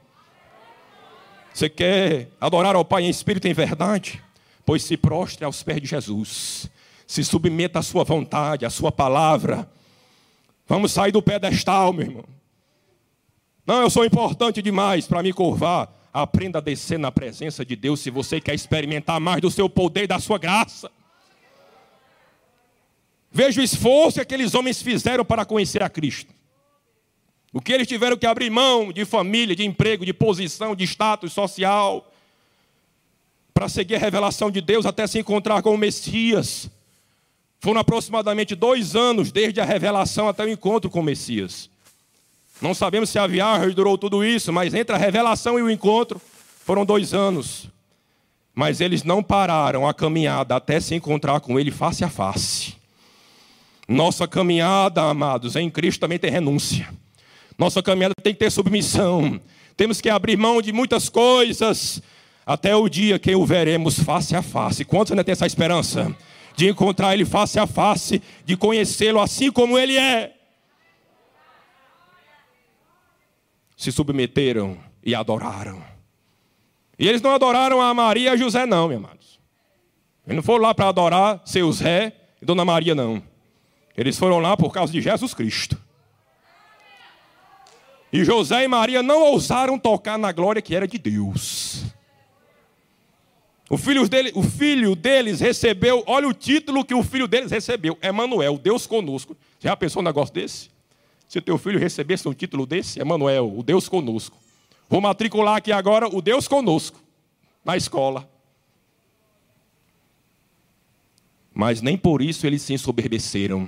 Você 1.54 1.68
quer 1.68 2.28
adorar 2.40 2.74
ao 2.74 2.84
Pai 2.84 3.04
em 3.04 3.08
espírito 3.08 3.46
e 3.46 3.50
em 3.50 3.54
verdade? 3.54 4.22
pois 4.66 4.82
se 4.82 4.96
prostre 4.96 5.44
aos 5.44 5.62
pés 5.62 5.80
de 5.80 5.86
Jesus, 5.86 6.68
se 7.06 7.22
submeta 7.22 7.78
à 7.78 7.82
sua 7.82 8.02
vontade, 8.02 8.66
à 8.66 8.70
sua 8.70 8.90
palavra, 8.90 9.70
Vamos 10.68 10.90
sair 10.90 11.12
do 11.12 11.22
pedestal, 11.22 11.92
meu 11.92 12.06
irmão. 12.06 12.24
Não, 13.64 13.82
eu 13.82 13.88
sou 13.88 14.04
importante 14.04 14.60
demais 14.60 15.06
para 15.06 15.22
me 15.22 15.32
curvar. 15.32 15.88
Aprenda 16.12 16.58
a 16.58 16.60
descer 16.60 16.98
na 16.98 17.12
presença 17.12 17.64
de 17.64 17.76
Deus 17.76 18.00
se 18.00 18.10
você 18.10 18.40
quer 18.40 18.54
experimentar 18.54 19.20
mais 19.20 19.40
do 19.40 19.48
seu 19.48 19.68
poder 19.68 20.04
e 20.04 20.06
da 20.08 20.18
sua 20.18 20.38
graça. 20.38 20.90
Veja 23.36 23.60
o 23.60 23.64
esforço 23.64 24.14
que 24.14 24.22
aqueles 24.22 24.54
homens 24.54 24.80
fizeram 24.80 25.22
para 25.22 25.44
conhecer 25.44 25.82
a 25.82 25.90
Cristo. 25.90 26.32
O 27.52 27.60
que 27.60 27.70
eles 27.70 27.86
tiveram 27.86 28.16
que 28.16 28.24
abrir 28.24 28.48
mão 28.48 28.90
de 28.90 29.04
família, 29.04 29.54
de 29.54 29.62
emprego, 29.62 30.06
de 30.06 30.14
posição, 30.14 30.74
de 30.74 30.84
status 30.84 31.34
social, 31.34 32.10
para 33.52 33.68
seguir 33.68 33.96
a 33.96 33.98
revelação 33.98 34.50
de 34.50 34.62
Deus 34.62 34.86
até 34.86 35.06
se 35.06 35.18
encontrar 35.18 35.60
com 35.60 35.74
o 35.74 35.76
Messias. 35.76 36.70
Foram 37.60 37.78
aproximadamente 37.78 38.54
dois 38.54 38.96
anos 38.96 39.30
desde 39.30 39.60
a 39.60 39.66
revelação 39.66 40.30
até 40.30 40.42
o 40.42 40.48
encontro 40.48 40.88
com 40.88 41.00
o 41.00 41.04
Messias. 41.04 41.68
Não 42.58 42.72
sabemos 42.72 43.10
se 43.10 43.18
a 43.18 43.26
viagem 43.26 43.74
durou 43.74 43.98
tudo 43.98 44.24
isso, 44.24 44.50
mas 44.50 44.72
entre 44.72 44.96
a 44.96 44.98
revelação 44.98 45.58
e 45.58 45.62
o 45.62 45.70
encontro 45.70 46.18
foram 46.64 46.86
dois 46.86 47.12
anos. 47.12 47.68
Mas 48.54 48.80
eles 48.80 49.02
não 49.02 49.22
pararam 49.22 49.86
a 49.86 49.92
caminhada 49.92 50.56
até 50.56 50.80
se 50.80 50.94
encontrar 50.94 51.38
com 51.40 51.60
Ele 51.60 51.70
face 51.70 52.02
a 52.02 52.08
face. 52.08 52.85
Nossa 53.88 54.26
caminhada, 54.26 55.02
amados, 55.02 55.56
em 55.56 55.70
Cristo 55.70 56.00
também 56.00 56.18
tem 56.18 56.30
renúncia. 56.30 56.88
Nossa 57.58 57.82
caminhada 57.82 58.14
tem 58.22 58.32
que 58.32 58.38
ter 58.38 58.50
submissão. 58.50 59.40
Temos 59.76 60.00
que 60.00 60.08
abrir 60.08 60.36
mão 60.36 60.60
de 60.60 60.72
muitas 60.72 61.08
coisas 61.08 62.02
até 62.44 62.74
o 62.74 62.88
dia 62.88 63.18
que 63.18 63.34
o 63.34 63.46
veremos 63.46 63.98
face 63.98 64.34
a 64.34 64.42
face. 64.42 64.84
Quantos 64.84 65.12
ainda 65.12 65.24
tem 65.24 65.32
essa 65.32 65.46
esperança? 65.46 66.14
De 66.56 66.68
encontrar 66.68 67.14
Ele 67.14 67.24
face 67.24 67.58
a 67.58 67.66
face, 67.66 68.22
de 68.44 68.56
conhecê-lo 68.56 69.20
assim 69.20 69.50
como 69.52 69.78
Ele 69.78 69.96
é. 69.96 70.36
se 73.76 73.92
submeteram 73.92 74.78
e 75.04 75.14
adoraram. 75.14 75.84
E 76.98 77.06
eles 77.06 77.20
não 77.20 77.32
adoraram 77.32 77.80
a 77.80 77.92
Maria 77.92 78.30
e 78.30 78.32
a 78.32 78.36
José, 78.36 78.64
não, 78.64 78.88
meus 78.88 79.04
amados. 79.04 79.38
Eles 80.26 80.36
não 80.36 80.42
foram 80.42 80.62
lá 80.62 80.74
para 80.74 80.88
adorar 80.88 81.42
seu 81.44 81.70
Zé 81.70 82.12
e 82.40 82.46
Dona 82.46 82.64
Maria, 82.64 82.94
não. 82.94 83.22
Eles 83.96 84.18
foram 84.18 84.38
lá 84.38 84.56
por 84.56 84.72
causa 84.72 84.92
de 84.92 85.00
Jesus 85.00 85.32
Cristo. 85.32 85.80
E 88.12 88.24
José 88.24 88.64
e 88.64 88.68
Maria 88.68 89.02
não 89.02 89.22
ousaram 89.22 89.78
tocar 89.78 90.18
na 90.18 90.32
glória 90.32 90.62
que 90.62 90.74
era 90.74 90.86
de 90.86 90.98
Deus. 90.98 91.84
O 93.68 93.76
filho, 93.76 94.08
dele, 94.08 94.30
o 94.34 94.42
filho 94.42 94.94
deles 94.94 95.40
recebeu, 95.40 96.04
olha 96.06 96.28
o 96.28 96.32
título 96.32 96.84
que 96.84 96.94
o 96.94 97.02
filho 97.02 97.26
deles 97.26 97.50
recebeu: 97.50 97.98
Emanuel, 98.00 98.58
Deus 98.58 98.86
conosco. 98.86 99.36
Já 99.58 99.76
pensou 99.76 100.00
um 100.00 100.04
negócio 100.04 100.32
desse? 100.32 100.70
Se 101.28 101.40
teu 101.40 101.58
filho 101.58 101.78
recebesse 101.78 102.28
um 102.28 102.32
título 102.32 102.64
desse, 102.64 103.00
Emanuel, 103.00 103.52
o 103.56 103.62
Deus 103.62 103.88
conosco. 103.88 104.36
Vou 104.88 105.00
matricular 105.00 105.56
aqui 105.56 105.72
agora 105.72 106.06
o 106.06 106.22
Deus 106.22 106.46
conosco 106.46 107.00
na 107.64 107.76
escola. 107.76 108.28
Mas 111.56 111.80
nem 111.80 111.96
por 111.96 112.20
isso 112.20 112.46
eles 112.46 112.60
se 112.60 112.74
ensoberbeceram. 112.74 113.66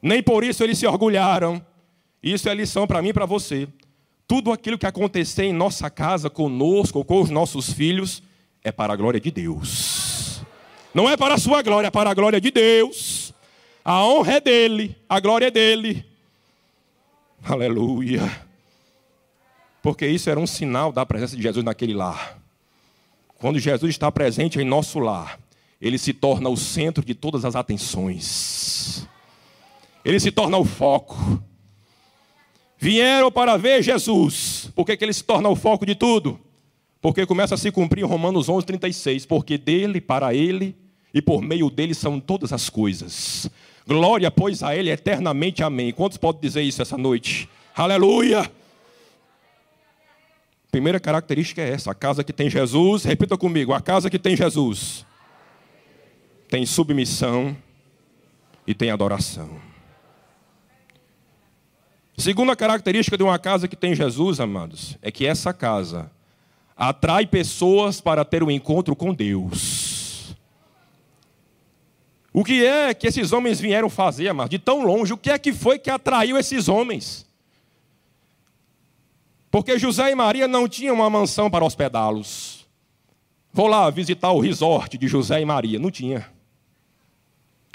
Nem 0.00 0.22
por 0.22 0.42
isso 0.42 0.64
eles 0.64 0.78
se 0.78 0.86
orgulharam. 0.86 1.60
Isso 2.22 2.48
é 2.48 2.54
lição 2.54 2.86
para 2.86 3.02
mim 3.02 3.08
e 3.08 3.12
para 3.12 3.26
você. 3.26 3.68
Tudo 4.26 4.50
aquilo 4.50 4.78
que 4.78 4.86
acontecer 4.86 5.44
em 5.44 5.52
nossa 5.52 5.90
casa, 5.90 6.30
conosco, 6.30 7.04
com 7.04 7.20
os 7.20 7.28
nossos 7.28 7.70
filhos, 7.70 8.22
é 8.62 8.72
para 8.72 8.94
a 8.94 8.96
glória 8.96 9.20
de 9.20 9.30
Deus. 9.30 10.40
Não 10.94 11.06
é 11.06 11.14
para 11.14 11.34
a 11.34 11.38
sua 11.38 11.60
glória, 11.60 11.88
é 11.88 11.90
para 11.90 12.08
a 12.08 12.14
glória 12.14 12.40
de 12.40 12.50
Deus. 12.50 13.34
A 13.84 14.02
honra 14.02 14.36
é 14.36 14.40
dele, 14.40 14.96
a 15.06 15.20
glória 15.20 15.48
é 15.48 15.50
dele. 15.50 16.06
Aleluia. 17.44 18.22
Porque 19.82 20.06
isso 20.06 20.30
era 20.30 20.40
um 20.40 20.46
sinal 20.46 20.90
da 20.90 21.04
presença 21.04 21.36
de 21.36 21.42
Jesus 21.42 21.62
naquele 21.62 21.92
lar. 21.92 22.38
Quando 23.36 23.58
Jesus 23.58 23.90
está 23.90 24.10
presente 24.10 24.58
em 24.58 24.64
nosso 24.64 24.98
lar, 24.98 25.38
ele 25.80 25.98
se 25.98 26.12
torna 26.12 26.48
o 26.48 26.56
centro 26.56 27.04
de 27.04 27.14
todas 27.14 27.44
as 27.44 27.56
atenções. 27.56 29.06
Ele 30.04 30.20
se 30.20 30.30
torna 30.30 30.56
o 30.56 30.64
foco. 30.64 31.42
Vieram 32.78 33.30
para 33.30 33.56
ver 33.56 33.82
Jesus. 33.82 34.70
Por 34.74 34.84
que, 34.84 34.96
que 34.96 35.04
ele 35.04 35.12
se 35.12 35.24
torna 35.24 35.48
o 35.48 35.56
foco 35.56 35.86
de 35.86 35.94
tudo? 35.94 36.38
Porque 37.00 37.26
começa 37.26 37.54
a 37.54 37.58
se 37.58 37.70
cumprir 37.70 38.04
Romanos 38.04 38.48
11, 38.48 38.66
36. 38.66 39.26
Porque 39.26 39.58
dele, 39.58 40.00
para 40.00 40.34
ele 40.34 40.76
e 41.12 41.22
por 41.22 41.42
meio 41.42 41.70
dele 41.70 41.94
são 41.94 42.18
todas 42.20 42.52
as 42.52 42.68
coisas. 42.68 43.48
Glória, 43.86 44.30
pois, 44.30 44.62
a 44.62 44.74
Ele 44.74 44.90
eternamente. 44.90 45.62
Amém. 45.62 45.92
Quantos 45.92 46.18
podem 46.18 46.40
dizer 46.40 46.62
isso 46.62 46.80
essa 46.80 46.96
noite? 46.96 47.48
Aleluia! 47.76 48.50
Primeira 50.70 50.98
característica 50.98 51.60
é 51.60 51.70
essa: 51.70 51.90
a 51.90 51.94
casa 51.94 52.24
que 52.24 52.32
tem 52.32 52.48
Jesus, 52.48 53.04
repita 53.04 53.36
comigo, 53.36 53.72
a 53.72 53.80
casa 53.80 54.08
que 54.08 54.18
tem 54.18 54.34
Jesus 54.34 55.04
tem 56.54 56.64
submissão 56.64 57.56
e 58.64 58.72
tem 58.72 58.88
adoração. 58.88 59.60
Segunda 62.16 62.54
característica 62.54 63.16
de 63.16 63.24
uma 63.24 63.40
casa 63.40 63.66
que 63.66 63.74
tem 63.74 63.92
Jesus, 63.92 64.38
amados, 64.38 64.96
é 65.02 65.10
que 65.10 65.26
essa 65.26 65.52
casa 65.52 66.12
atrai 66.76 67.26
pessoas 67.26 68.00
para 68.00 68.24
ter 68.24 68.44
um 68.44 68.52
encontro 68.52 68.94
com 68.94 69.12
Deus. 69.12 70.36
O 72.32 72.44
que 72.44 72.64
é 72.64 72.94
que 72.94 73.08
esses 73.08 73.32
homens 73.32 73.58
vieram 73.58 73.90
fazer, 73.90 74.28
amado? 74.28 74.50
De 74.50 74.58
tão 74.60 74.84
longe, 74.86 75.12
o 75.12 75.18
que 75.18 75.30
é 75.30 75.38
que 75.40 75.52
foi 75.52 75.76
que 75.76 75.90
atraiu 75.90 76.38
esses 76.38 76.68
homens? 76.68 77.26
Porque 79.50 79.76
José 79.76 80.12
e 80.12 80.14
Maria 80.14 80.46
não 80.46 80.68
tinham 80.68 80.94
uma 80.94 81.10
mansão 81.10 81.50
para 81.50 81.64
hospedá-los. 81.64 82.64
Vou 83.52 83.66
lá 83.66 83.90
visitar 83.90 84.30
o 84.30 84.38
resort 84.38 84.96
de 84.96 85.08
José 85.08 85.40
e 85.40 85.44
Maria. 85.44 85.80
Não 85.80 85.90
tinha. 85.90 86.32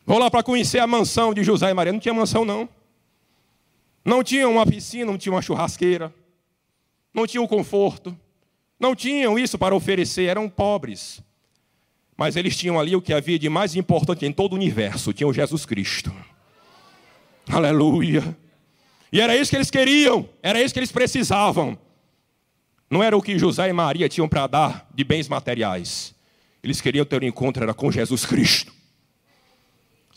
Vou 0.10 0.18
lá 0.18 0.32
para 0.32 0.42
conhecer 0.42 0.80
a 0.80 0.88
mansão 0.88 1.36
de 1.36 1.44
José 1.44 1.70
e 1.70 1.74
Maria. 1.76 1.94
Não 1.94 2.00
tinha 2.00 2.12
mansão, 2.12 2.44
não. 2.44 2.68
Não 4.04 4.24
tinha 4.24 4.50
uma 4.50 4.66
piscina, 4.66 5.06
não 5.06 5.20
tinha 5.20 5.32
uma 5.32 5.40
churrasqueira. 5.40 6.12
Não 7.14 7.28
tinham 7.28 7.46
conforto. 7.46 8.18
Não 8.80 8.96
tinham 8.96 9.38
isso 9.38 9.56
para 9.56 9.76
oferecer. 9.76 10.24
Eram 10.24 10.50
pobres. 10.50 11.22
Mas 12.18 12.36
eles 12.36 12.58
tinham 12.58 12.80
ali 12.80 12.96
o 12.96 13.02
que 13.04 13.14
havia 13.14 13.38
de 13.38 13.48
mais 13.50 13.76
importante 13.76 14.26
em 14.26 14.32
todo 14.32 14.54
o 14.54 14.56
universo: 14.56 15.14
tinham 15.14 15.32
Jesus 15.32 15.64
Cristo. 15.64 16.12
Aleluia. 17.48 18.36
E 19.14 19.22
era 19.22 19.38
isso 19.38 19.52
que 19.52 19.58
eles 19.58 19.70
queriam, 19.70 20.28
era 20.42 20.60
isso 20.60 20.74
que 20.74 20.80
eles 20.80 20.92
precisavam. 20.92 21.78
Não 22.90 23.04
era 23.04 23.16
o 23.16 23.22
que 23.22 23.38
José 23.38 23.70
e 23.70 23.74
Maria 23.74 24.10
tinham 24.10 24.28
para 24.28 24.48
dar 24.48 24.90
de 24.92 25.04
bens 25.04 25.30
materiais. 25.30 26.16
Eles 26.64 26.82
queriam 26.82 27.06
ter 27.06 27.22
um 27.22 27.28
encontro 27.28 27.62
era 27.62 27.76
com 27.76 27.92
Jesus 27.92 28.26
Cristo. 28.26 28.79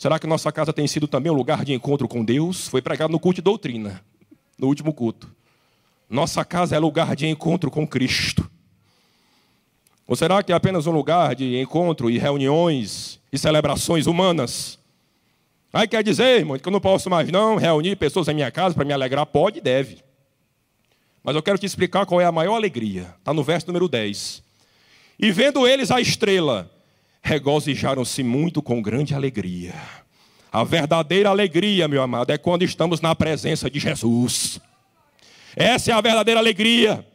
Será 0.03 0.19
que 0.19 0.27
nossa 0.27 0.51
casa 0.51 0.73
tem 0.73 0.85
sido 0.85 1.07
também 1.07 1.31
um 1.31 1.35
lugar 1.35 1.63
de 1.63 1.71
encontro 1.71 2.09
com 2.09 2.25
Deus? 2.25 2.67
Foi 2.67 2.81
pregado 2.81 3.09
no 3.09 3.17
culto 3.17 3.35
de 3.35 3.41
doutrina, 3.41 4.03
no 4.59 4.67
último 4.67 4.93
culto. 4.93 5.33
Nossa 6.09 6.43
casa 6.43 6.75
é 6.75 6.77
lugar 6.77 7.15
de 7.15 7.25
encontro 7.25 7.71
com 7.71 7.87
Cristo. 7.87 8.51
Ou 10.05 10.13
será 10.17 10.43
que 10.43 10.51
é 10.51 10.55
apenas 10.55 10.87
um 10.87 10.91
lugar 10.91 11.33
de 11.33 11.57
encontro 11.57 12.09
e 12.09 12.17
reuniões 12.17 13.17
e 13.31 13.37
celebrações 13.37 14.05
humanas? 14.05 14.77
Aí 15.71 15.87
quer 15.87 16.03
dizer, 16.03 16.39
irmão, 16.39 16.59
que 16.59 16.67
eu 16.67 16.73
não 16.73 16.81
posso 16.81 17.09
mais 17.09 17.31
não 17.31 17.55
reunir 17.55 17.95
pessoas 17.95 18.27
em 18.27 18.33
minha 18.33 18.51
casa 18.51 18.75
para 18.75 18.83
me 18.83 18.91
alegrar? 18.91 19.25
Pode 19.25 19.59
e 19.59 19.61
deve. 19.61 20.03
Mas 21.23 21.33
eu 21.33 21.41
quero 21.41 21.57
te 21.57 21.65
explicar 21.65 22.05
qual 22.05 22.19
é 22.19 22.25
a 22.25 22.31
maior 22.31 22.55
alegria. 22.55 23.15
Está 23.19 23.33
no 23.33 23.41
verso 23.41 23.67
número 23.67 23.87
10. 23.87 24.43
E 25.17 25.31
vendo 25.31 25.65
eles 25.65 25.91
a 25.91 26.01
estrela, 26.01 26.69
regozijaram-se 27.23 28.21
muito 28.21 28.61
com 28.61 28.81
grande 28.81 29.15
alegria. 29.15 29.73
A 30.51 30.63
verdadeira 30.63 31.29
alegria, 31.29 31.87
meu 31.87 32.03
amado, 32.03 32.31
é 32.31 32.37
quando 32.37 32.63
estamos 32.63 32.99
na 33.01 33.15
presença 33.15 33.71
de 33.71 33.79
Jesus. 33.79 34.59
Essa 35.55 35.91
é 35.91 35.93
a 35.93 36.01
verdadeira 36.01 36.39
alegria 36.39 37.07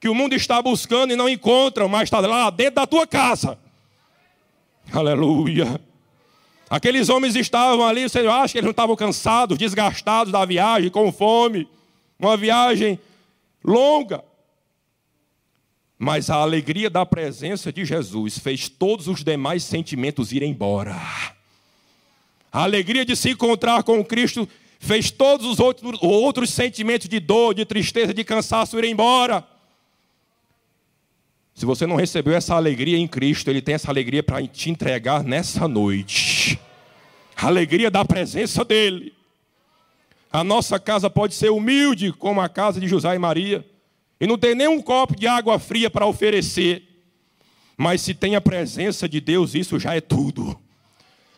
que 0.00 0.08
o 0.08 0.14
mundo 0.14 0.34
está 0.34 0.62
buscando 0.62 1.12
e 1.12 1.16
não 1.16 1.28
encontra, 1.28 1.86
mas 1.88 2.04
está 2.04 2.20
lá 2.20 2.48
dentro 2.50 2.76
da 2.76 2.86
tua 2.86 3.06
casa. 3.06 3.58
Aleluia. 4.92 5.80
Aqueles 6.70 7.08
homens 7.08 7.34
estavam 7.34 7.84
ali, 7.84 8.08
você 8.08 8.20
acha 8.20 8.52
que 8.52 8.58
eles 8.58 8.64
não 8.64 8.70
estavam 8.70 8.94
cansados, 8.94 9.58
desgastados 9.58 10.32
da 10.32 10.44
viagem, 10.44 10.88
com 10.88 11.10
fome, 11.10 11.68
uma 12.18 12.36
viagem 12.36 12.98
longa. 13.64 14.22
Mas 15.98 16.30
a 16.30 16.36
alegria 16.36 16.88
da 16.88 17.04
presença 17.04 17.72
de 17.72 17.84
Jesus 17.84 18.38
fez 18.38 18.68
todos 18.68 19.08
os 19.08 19.24
demais 19.24 19.64
sentimentos 19.64 20.30
ir 20.30 20.42
embora. 20.44 20.96
A 22.52 22.62
alegria 22.62 23.04
de 23.04 23.16
se 23.16 23.30
encontrar 23.30 23.82
com 23.82 24.04
Cristo 24.04 24.48
fez 24.78 25.10
todos 25.10 25.44
os 25.44 25.58
outros, 25.58 25.98
outros 26.00 26.50
sentimentos 26.50 27.08
de 27.08 27.18
dor, 27.18 27.52
de 27.52 27.64
tristeza, 27.64 28.14
de 28.14 28.22
cansaço 28.22 28.78
ir 28.78 28.84
embora. 28.84 29.44
Se 31.52 31.66
você 31.66 31.84
não 31.86 31.96
recebeu 31.96 32.34
essa 32.34 32.54
alegria 32.54 32.96
em 32.96 33.08
Cristo, 33.08 33.50
Ele 33.50 33.60
tem 33.60 33.74
essa 33.74 33.90
alegria 33.90 34.22
para 34.22 34.46
te 34.46 34.70
entregar 34.70 35.24
nessa 35.24 35.66
noite. 35.66 36.58
A 37.36 37.48
alegria 37.48 37.90
da 37.90 38.04
presença 38.04 38.64
dEle. 38.64 39.12
A 40.32 40.44
nossa 40.44 40.78
casa 40.78 41.10
pode 41.10 41.34
ser 41.34 41.50
humilde, 41.50 42.12
como 42.12 42.40
a 42.40 42.48
casa 42.48 42.78
de 42.78 42.86
José 42.86 43.12
e 43.14 43.18
Maria, 43.18 43.66
e 44.20 44.26
não 44.26 44.36
ter 44.36 44.54
nem 44.54 44.68
um 44.68 44.82
copo 44.82 45.14
de 45.14 45.26
água 45.26 45.58
fria 45.58 45.88
para 45.88 46.06
oferecer. 46.06 46.82
Mas 47.76 48.00
se 48.00 48.14
tem 48.14 48.34
a 48.34 48.40
presença 48.40 49.08
de 49.08 49.20
Deus, 49.20 49.54
isso 49.54 49.78
já 49.78 49.94
é 49.94 50.00
tudo. 50.00 50.58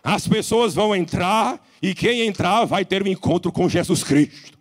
As 0.03 0.27
pessoas 0.27 0.75
vão 0.75 0.97
entrar 0.97 1.63
e 1.83 1.95
quem 1.95 2.27
entrar 2.27 2.65
vai 2.65 2.85
ter 2.85 3.03
um 3.03 3.07
encontro 3.07 3.53
com 3.53 3.69
Jesus 3.69 4.03
Cristo. 4.03 4.59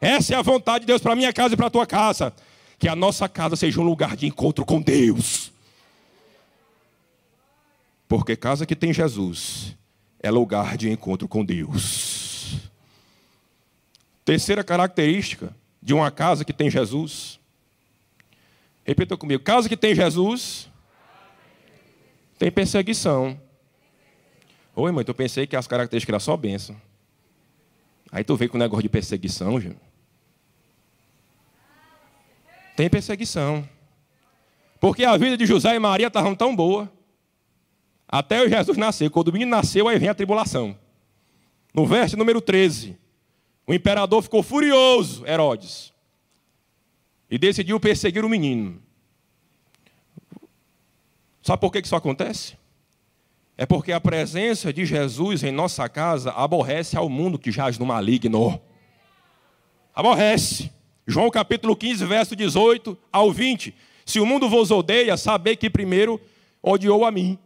Essa 0.00 0.34
é 0.34 0.36
a 0.36 0.42
vontade 0.42 0.80
de 0.80 0.86
Deus 0.86 1.00
para 1.00 1.16
minha 1.16 1.32
casa 1.32 1.54
e 1.54 1.56
para 1.56 1.66
a 1.66 1.70
tua 1.70 1.86
casa. 1.86 2.32
Que 2.78 2.88
a 2.88 2.96
nossa 2.96 3.28
casa 3.28 3.56
seja 3.56 3.80
um 3.80 3.84
lugar 3.84 4.16
de 4.16 4.26
encontro 4.26 4.64
com 4.64 4.82
Deus. 4.82 5.52
Porque 8.08 8.36
casa 8.36 8.66
que 8.66 8.76
tem 8.76 8.92
Jesus 8.92 9.76
é 10.20 10.30
lugar 10.30 10.76
de 10.76 10.90
encontro 10.90 11.26
com 11.26 11.44
Deus. 11.44 12.56
Terceira 14.24 14.64
característica 14.64 15.54
de 15.86 15.94
uma 15.94 16.10
casa 16.10 16.44
que 16.44 16.52
tem 16.52 16.68
Jesus. 16.68 17.38
Repita 18.84 19.16
comigo: 19.16 19.40
casa 19.40 19.68
que 19.68 19.76
tem 19.76 19.94
Jesus, 19.94 20.68
tem 22.36 22.50
perseguição. 22.50 23.40
Oi, 24.74 24.90
mãe, 24.90 25.04
tu 25.04 25.14
pensei 25.14 25.46
que 25.46 25.54
as 25.54 25.68
características 25.68 26.12
eram 26.12 26.18
só 26.20 26.36
bênção. 26.36 26.76
Aí 28.10 28.24
tu 28.24 28.34
veio 28.34 28.50
com 28.50 28.56
o 28.56 28.58
negócio 28.58 28.82
de 28.82 28.88
perseguição, 28.88 29.60
gente. 29.60 29.78
Tem 32.74 32.90
perseguição. 32.90 33.66
Porque 34.80 35.04
a 35.04 35.16
vida 35.16 35.36
de 35.36 35.46
José 35.46 35.76
e 35.76 35.78
Maria 35.78 36.08
estavam 36.08 36.34
tão 36.34 36.54
boa. 36.54 36.92
Até 38.08 38.46
Jesus 38.48 38.76
nascer. 38.76 39.08
Quando 39.08 39.28
o 39.28 39.32
menino 39.32 39.52
nasceu, 39.52 39.86
aí 39.86 40.00
vem 40.00 40.08
a 40.08 40.14
tribulação. 40.14 40.76
No 41.72 41.86
verso 41.86 42.16
número 42.16 42.40
13, 42.40 42.98
o 43.66 43.74
imperador 43.74 44.22
ficou 44.22 44.42
furioso, 44.42 45.26
Herodes, 45.26 45.92
e 47.28 47.36
decidiu 47.36 47.80
perseguir 47.80 48.24
o 48.24 48.28
menino. 48.28 48.80
Sabe 51.42 51.60
por 51.60 51.72
que 51.72 51.80
isso 51.80 51.96
acontece? 51.96 52.56
É 53.56 53.64
porque 53.64 53.90
a 53.90 54.00
presença 54.00 54.72
de 54.72 54.84
Jesus 54.84 55.42
em 55.42 55.50
nossa 55.50 55.88
casa 55.88 56.30
aborrece 56.32 56.96
ao 56.96 57.08
mundo 57.08 57.38
que 57.38 57.50
jaz 57.50 57.78
no 57.78 57.86
maligno. 57.86 58.60
Aborrece. 59.94 60.70
João 61.06 61.30
capítulo 61.30 61.74
15, 61.74 62.04
verso 62.04 62.36
18 62.36 62.98
ao 63.10 63.32
20. 63.32 63.74
Se 64.04 64.20
o 64.20 64.26
mundo 64.26 64.48
vos 64.48 64.70
odeia, 64.70 65.16
sabei 65.16 65.56
que 65.56 65.70
primeiro 65.70 66.20
odiou 66.62 67.04
a 67.04 67.10
mim. 67.10 67.38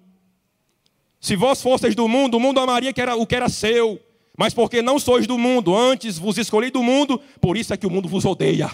Se 1.21 1.37
vós 1.37 1.63
fosseis 1.63 1.95
do 1.95 2.09
mundo, 2.09 2.39
o 2.39 2.41
mundo 2.41 2.59
amaria 2.59 2.91
o 3.19 3.27
que 3.27 3.37
era 3.37 3.49
seu. 3.49 4.01
Mas 4.37 4.55
porque 4.55 4.81
não 4.81 4.99
sois 4.99 5.27
do 5.27 5.37
mundo, 5.37 5.77
antes 5.77 6.19
vos 6.19 6.39
escolhi 6.39 6.71
do 6.71 6.83
mundo, 6.83 7.21
por 7.41 7.57
isso 7.57 7.75
é 7.75 7.77
que 7.77 7.87
o 7.87 7.91
mundo 7.91 8.09
vos 8.09 8.25
odeia. 8.25 8.71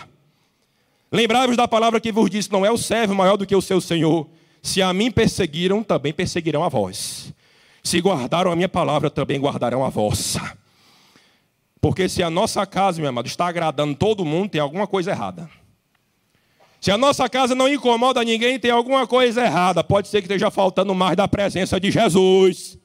Lembrai-vos 1.11 1.57
da 1.57 1.67
palavra 1.67 2.01
que 2.01 2.13
vos 2.13 2.31
disse: 2.31 2.53
não 2.53 2.65
é 2.65 2.71
o 2.71 2.79
servo 2.79 3.15
maior 3.15 3.37
do 3.37 3.47
que 3.47 3.55
o 3.55 3.63
seu 3.63 3.81
senhor. 3.81 4.29
Se 4.63 4.83
a 4.83 4.93
mim 4.93 5.11
perseguiram, 5.11 5.83
também 5.83 6.13
perseguirão 6.13 6.65
a 6.65 6.69
vós. 6.69 7.33
Se 7.83 8.01
guardaram 8.01 8.51
a 8.51 8.57
minha 8.57 8.69
palavra, 8.69 9.09
também 9.09 9.41
guardarão 9.41 9.85
a 9.85 9.89
vossa. 9.89 10.57
Porque 11.81 12.09
se 12.09 12.23
a 12.23 12.29
nossa 12.29 12.67
casa, 12.67 13.01
meu 13.01 13.09
amado, 13.09 13.27
está 13.27 13.47
agradando 13.47 13.95
todo 13.95 14.25
mundo, 14.25 14.51
tem 14.51 14.61
alguma 14.61 14.87
coisa 14.87 15.13
errada. 15.13 15.49
Se 16.81 16.91
a 16.91 16.99
nossa 16.99 17.29
casa 17.29 17.55
não 17.55 17.69
incomoda 17.69 18.23
ninguém, 18.23 18.59
tem 18.59 18.71
alguma 18.71 19.07
coisa 19.07 19.45
errada. 19.45 19.83
Pode 19.85 20.09
ser 20.09 20.21
que 20.21 20.27
esteja 20.27 20.51
faltando 20.51 20.95
mais 20.95 21.17
da 21.17 21.29
presença 21.29 21.79
de 21.81 21.91
Jesus. 21.91 22.79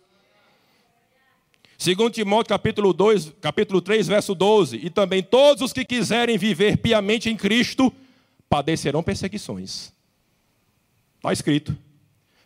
Segundo 1.81 2.13
Timóteo 2.13 2.49
capítulo 2.49 2.93
2, 2.93 3.33
capítulo 3.41 3.81
3, 3.81 4.07
verso 4.07 4.35
12, 4.35 4.77
e 4.83 4.87
também 4.91 5.23
todos 5.23 5.63
os 5.63 5.73
que 5.73 5.83
quiserem 5.83 6.37
viver 6.37 6.77
piamente 6.77 7.27
em 7.27 7.35
Cristo 7.35 7.91
padecerão 8.47 9.01
perseguições. 9.01 9.91
Está 11.15 11.33
escrito. 11.33 11.75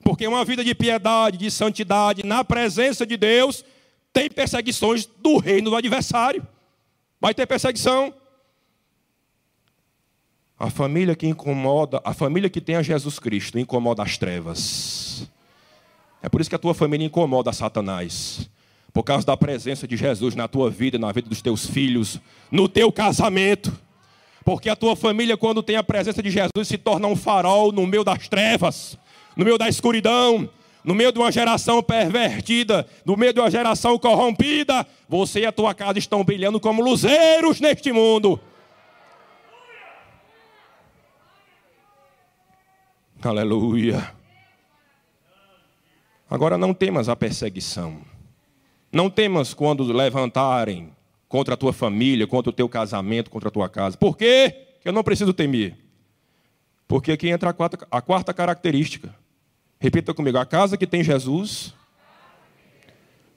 Porque 0.02 0.26
uma 0.26 0.46
vida 0.46 0.64
de 0.64 0.74
piedade, 0.74 1.38
de 1.38 1.52
santidade, 1.52 2.26
na 2.26 2.46
presença 2.46 3.06
de 3.06 3.18
Deus, 3.18 3.66
tem 4.14 4.30
perseguições 4.30 5.06
do 5.06 5.38
reino 5.38 5.70
do 5.70 5.76
adversário. 5.76 6.48
Vai 7.20 7.34
ter 7.34 7.46
perseguição. 7.46 8.14
A 10.58 10.70
família 10.70 11.14
que 11.14 11.28
incomoda, 11.28 12.00
a 12.06 12.14
família 12.14 12.50
que 12.50 12.62
tem 12.62 12.78
a 12.78 12.82
Jesus 12.82 13.20
Cristo, 13.20 13.60
incomoda 13.60 14.02
as 14.02 14.18
trevas. 14.18 15.30
É 16.22 16.30
por 16.30 16.40
isso 16.40 16.50
que 16.50 16.56
a 16.56 16.60
tua 16.60 16.74
família 16.74 17.06
incomoda 17.06 17.52
Satanás. 17.52 18.50
Por 18.96 19.04
causa 19.04 19.28
da 19.28 19.36
presença 19.36 19.86
de 19.86 19.98
Jesus 19.98 20.36
na 20.36 20.48
tua 20.48 20.70
vida, 20.70 20.98
na 20.98 21.12
vida 21.12 21.28
dos 21.28 21.42
teus 21.42 21.66
filhos, 21.66 22.18
no 22.50 22.70
teu 22.70 22.90
casamento. 22.94 23.78
Porque 24.46 24.70
a 24.70 24.76
tua 24.76 24.96
família, 24.96 25.36
quando 25.36 25.62
tem 25.62 25.76
a 25.76 25.84
presença 25.84 26.24
de 26.24 26.32
Jesus, 26.32 26.66
se 26.66 26.78
torna 26.78 27.06
um 27.06 27.14
farol 27.14 27.74
no 27.74 27.86
meio 27.86 28.06
das 28.06 28.30
trevas, 28.30 28.98
no 29.36 29.44
meio 29.44 29.58
da 29.58 29.68
escuridão, 29.68 30.50
no 30.82 30.96
meio 30.96 31.12
de 31.12 31.20
uma 31.20 31.30
geração 31.30 31.84
pervertida, 31.84 32.88
no 33.04 33.18
meio 33.18 33.34
de 33.34 33.42
uma 33.42 33.52
geração 33.52 34.00
corrompida. 34.00 34.88
Você 35.10 35.42
e 35.42 35.46
a 35.46 35.52
tua 35.52 35.74
casa 35.74 36.00
estão 36.00 36.24
brilhando 36.24 36.58
como 36.58 36.82
luzeiros 36.82 37.60
neste 37.60 37.92
mundo. 37.92 38.40
Aleluia. 43.22 44.16
Agora 46.30 46.58
não 46.58 46.74
temas 46.74 47.10
a 47.10 47.16
perseguição. 47.18 48.15
Não 48.96 49.10
temas 49.10 49.54
quando 49.54 49.84
levantarem 49.92 50.90
contra 51.28 51.56
a 51.56 51.58
tua 51.58 51.74
família, 51.74 52.26
contra 52.26 52.50
o 52.50 52.54
teu 52.54 52.70
casamento, 52.70 53.30
contra 53.30 53.50
a 53.50 53.52
tua 53.52 53.68
casa. 53.68 53.98
Por 53.98 54.16
quê? 54.16 54.68
Eu 54.86 54.94
não 54.94 55.04
preciso 55.04 55.34
temer. 55.34 55.76
Porque 56.88 57.12
aqui 57.12 57.28
entra 57.28 57.50
a 57.50 57.54
quarta, 57.54 57.86
a 57.92 58.02
quarta 58.02 58.34
característica. 58.34 59.14
Repita 59.82 60.14
comigo: 60.14 60.38
a 60.38 60.46
casa 60.46 60.78
que 60.78 60.88
tem 60.88 61.04
Jesus 61.04 61.74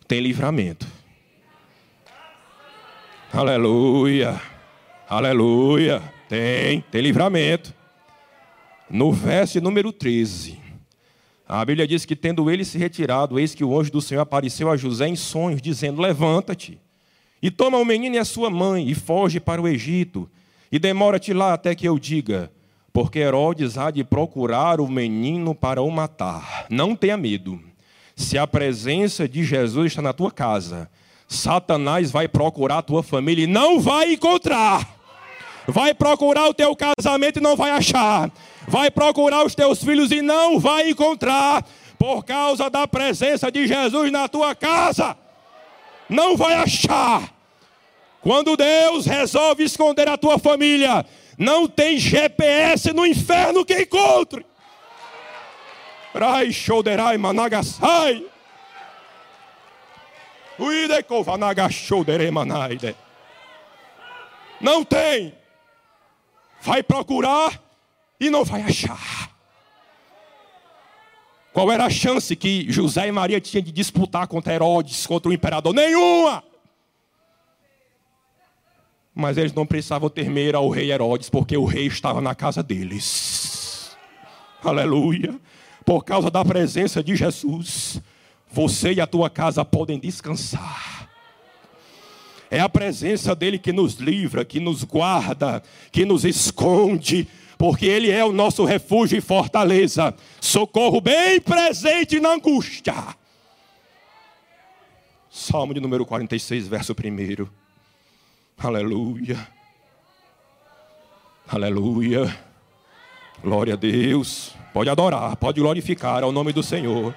tem 0.06 0.20
livramento. 0.20 0.86
Aleluia. 3.32 4.40
Aleluia. 5.08 6.00
Tem, 6.28 6.82
tem 6.82 7.00
livramento. 7.00 7.74
No 8.88 9.12
verso 9.12 9.60
número 9.60 9.92
13. 9.92 10.67
A 11.48 11.64
Bíblia 11.64 11.86
diz 11.86 12.04
que, 12.04 12.14
tendo 12.14 12.50
ele 12.50 12.64
se 12.64 12.76
retirado, 12.76 13.38
eis 13.38 13.54
que 13.54 13.64
o 13.64 13.80
anjo 13.80 13.90
do 13.90 14.02
Senhor 14.02 14.20
apareceu 14.20 14.70
a 14.70 14.76
José 14.76 15.08
em 15.08 15.16
sonhos, 15.16 15.62
dizendo: 15.62 16.02
Levanta-te 16.02 16.78
e 17.42 17.50
toma 17.50 17.78
o 17.78 17.84
menino 17.84 18.16
e 18.16 18.18
a 18.18 18.24
sua 18.24 18.50
mãe, 18.50 18.88
e 18.88 18.94
foge 18.94 19.40
para 19.40 19.62
o 19.62 19.68
Egito, 19.68 20.28
e 20.70 20.78
demora-te 20.78 21.32
lá 21.32 21.54
até 21.54 21.74
que 21.74 21.88
eu 21.88 21.98
diga, 21.98 22.50
porque 22.92 23.20
Herodes 23.20 23.78
há 23.78 23.90
de 23.90 24.04
procurar 24.04 24.80
o 24.80 24.88
menino 24.88 25.54
para 25.54 25.80
o 25.80 25.90
matar. 25.90 26.66
Não 26.68 26.94
tenha 26.94 27.16
medo. 27.16 27.60
Se 28.16 28.36
a 28.36 28.46
presença 28.46 29.28
de 29.28 29.44
Jesus 29.44 29.92
está 29.92 30.02
na 30.02 30.12
tua 30.12 30.30
casa, 30.30 30.90
Satanás 31.28 32.10
vai 32.10 32.26
procurar 32.26 32.78
a 32.78 32.82
tua 32.82 33.02
família 33.02 33.44
e 33.44 33.46
não 33.46 33.80
vai 33.80 34.14
encontrar. 34.14 34.96
Vai 35.66 35.94
procurar 35.94 36.48
o 36.48 36.54
teu 36.54 36.74
casamento 36.74 37.38
e 37.38 37.42
não 37.42 37.56
vai 37.56 37.70
achar. 37.70 38.30
Vai 38.68 38.90
procurar 38.90 39.44
os 39.44 39.54
teus 39.54 39.82
filhos 39.82 40.12
e 40.12 40.20
não 40.20 40.60
vai 40.60 40.90
encontrar. 40.90 41.64
Por 41.98 42.22
causa 42.22 42.68
da 42.68 42.86
presença 42.86 43.50
de 43.50 43.66
Jesus 43.66 44.12
na 44.12 44.28
tua 44.28 44.54
casa 44.54 45.16
não 46.08 46.36
vai 46.36 46.54
achar. 46.54 47.32
Quando 48.20 48.56
Deus 48.56 49.06
resolve 49.06 49.64
esconder 49.64 50.08
a 50.08 50.16
tua 50.16 50.38
família, 50.38 51.04
não 51.36 51.66
tem 51.66 51.98
GPS 51.98 52.92
no 52.92 53.06
inferno 53.06 53.64
que 53.64 53.82
encontre. 53.82 54.44
Rai 56.14 56.52
shoderai 56.52 57.16
managasai. 57.16 58.26
Uide. 60.58 61.04
Não 64.60 64.84
tem. 64.84 65.34
Vai 66.60 66.82
procurar 66.82 67.67
e 68.20 68.30
não 68.30 68.44
vai 68.44 68.62
achar. 68.62 69.30
Qual 71.52 71.72
era 71.72 71.86
a 71.86 71.90
chance 71.90 72.36
que 72.36 72.70
José 72.70 73.08
e 73.08 73.12
Maria 73.12 73.40
tinham 73.40 73.62
de 73.62 73.72
disputar 73.72 74.26
contra 74.28 74.54
Herodes, 74.54 75.06
contra 75.06 75.28
o 75.28 75.32
imperador? 75.32 75.74
Nenhuma! 75.74 76.44
Mas 79.14 79.36
eles 79.36 79.52
não 79.52 79.66
precisavam 79.66 80.08
temer 80.08 80.54
ao 80.54 80.68
rei 80.68 80.92
Herodes, 80.92 81.28
porque 81.28 81.56
o 81.56 81.64
rei 81.64 81.86
estava 81.86 82.20
na 82.20 82.34
casa 82.34 82.62
deles. 82.62 83.96
Aleluia! 84.62 85.34
Por 85.84 86.04
causa 86.04 86.30
da 86.30 86.44
presença 86.44 87.02
de 87.02 87.16
Jesus, 87.16 88.00
você 88.50 88.92
e 88.92 89.00
a 89.00 89.06
tua 89.06 89.28
casa 89.28 89.64
podem 89.64 89.98
descansar. 89.98 91.08
É 92.50 92.60
a 92.60 92.68
presença 92.68 93.34
dele 93.34 93.58
que 93.58 93.72
nos 93.72 93.94
livra, 93.94 94.44
que 94.44 94.60
nos 94.60 94.84
guarda, 94.84 95.62
que 95.90 96.04
nos 96.04 96.24
esconde, 96.24 97.26
porque 97.58 97.86
Ele 97.86 98.08
é 98.08 98.24
o 98.24 98.32
nosso 98.32 98.64
refúgio 98.64 99.18
e 99.18 99.20
fortaleza, 99.20 100.14
socorro 100.40 101.00
bem 101.00 101.40
presente 101.40 102.20
na 102.20 102.34
angústia. 102.34 102.94
Salmo 105.28 105.74
de 105.74 105.80
número 105.80 106.06
46, 106.06 106.68
verso 106.68 106.92
1. 106.92 107.46
Aleluia. 108.56 109.48
Aleluia. 111.48 112.38
Glória 113.42 113.74
a 113.74 113.76
Deus. 113.76 114.54
Pode 114.72 114.88
adorar, 114.88 115.36
pode 115.36 115.60
glorificar 115.60 116.22
ao 116.22 116.30
nome 116.30 116.52
do 116.52 116.62
Senhor. 116.62 117.14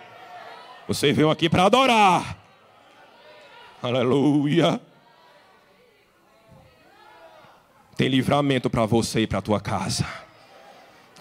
Você 0.87 1.13
veio 1.13 1.29
aqui 1.29 1.49
para 1.49 1.65
adorar. 1.65 2.37
Aleluia. 3.81 4.79
Tem 7.95 8.07
livramento 8.07 8.69
para 8.69 8.85
você 8.85 9.21
e 9.21 9.27
para 9.27 9.39
a 9.39 9.41
tua 9.41 9.59
casa. 9.59 10.30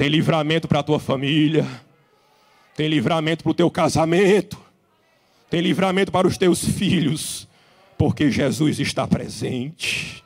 Tem 0.01 0.09
livramento 0.09 0.67
para 0.67 0.81
a 0.81 0.83
tua 0.83 0.99
família. 0.99 1.67
Tem 2.75 2.89
livramento 2.89 3.45
para 3.45 3.51
o 3.51 3.55
teu 3.55 3.71
casamento. 3.71 4.59
Tem 5.51 5.61
livramento 5.61 6.11
para 6.11 6.27
os 6.27 6.39
teus 6.39 6.65
filhos. 6.65 7.47
Porque 7.99 8.31
Jesus 8.31 8.81
está 8.81 9.07
presente. 9.07 10.25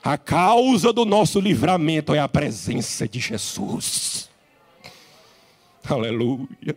A 0.00 0.16
causa 0.16 0.92
do 0.92 1.04
nosso 1.04 1.40
livramento 1.40 2.14
é 2.14 2.20
a 2.20 2.28
presença 2.28 3.08
de 3.08 3.18
Jesus. 3.18 4.30
Aleluia. 5.84 6.76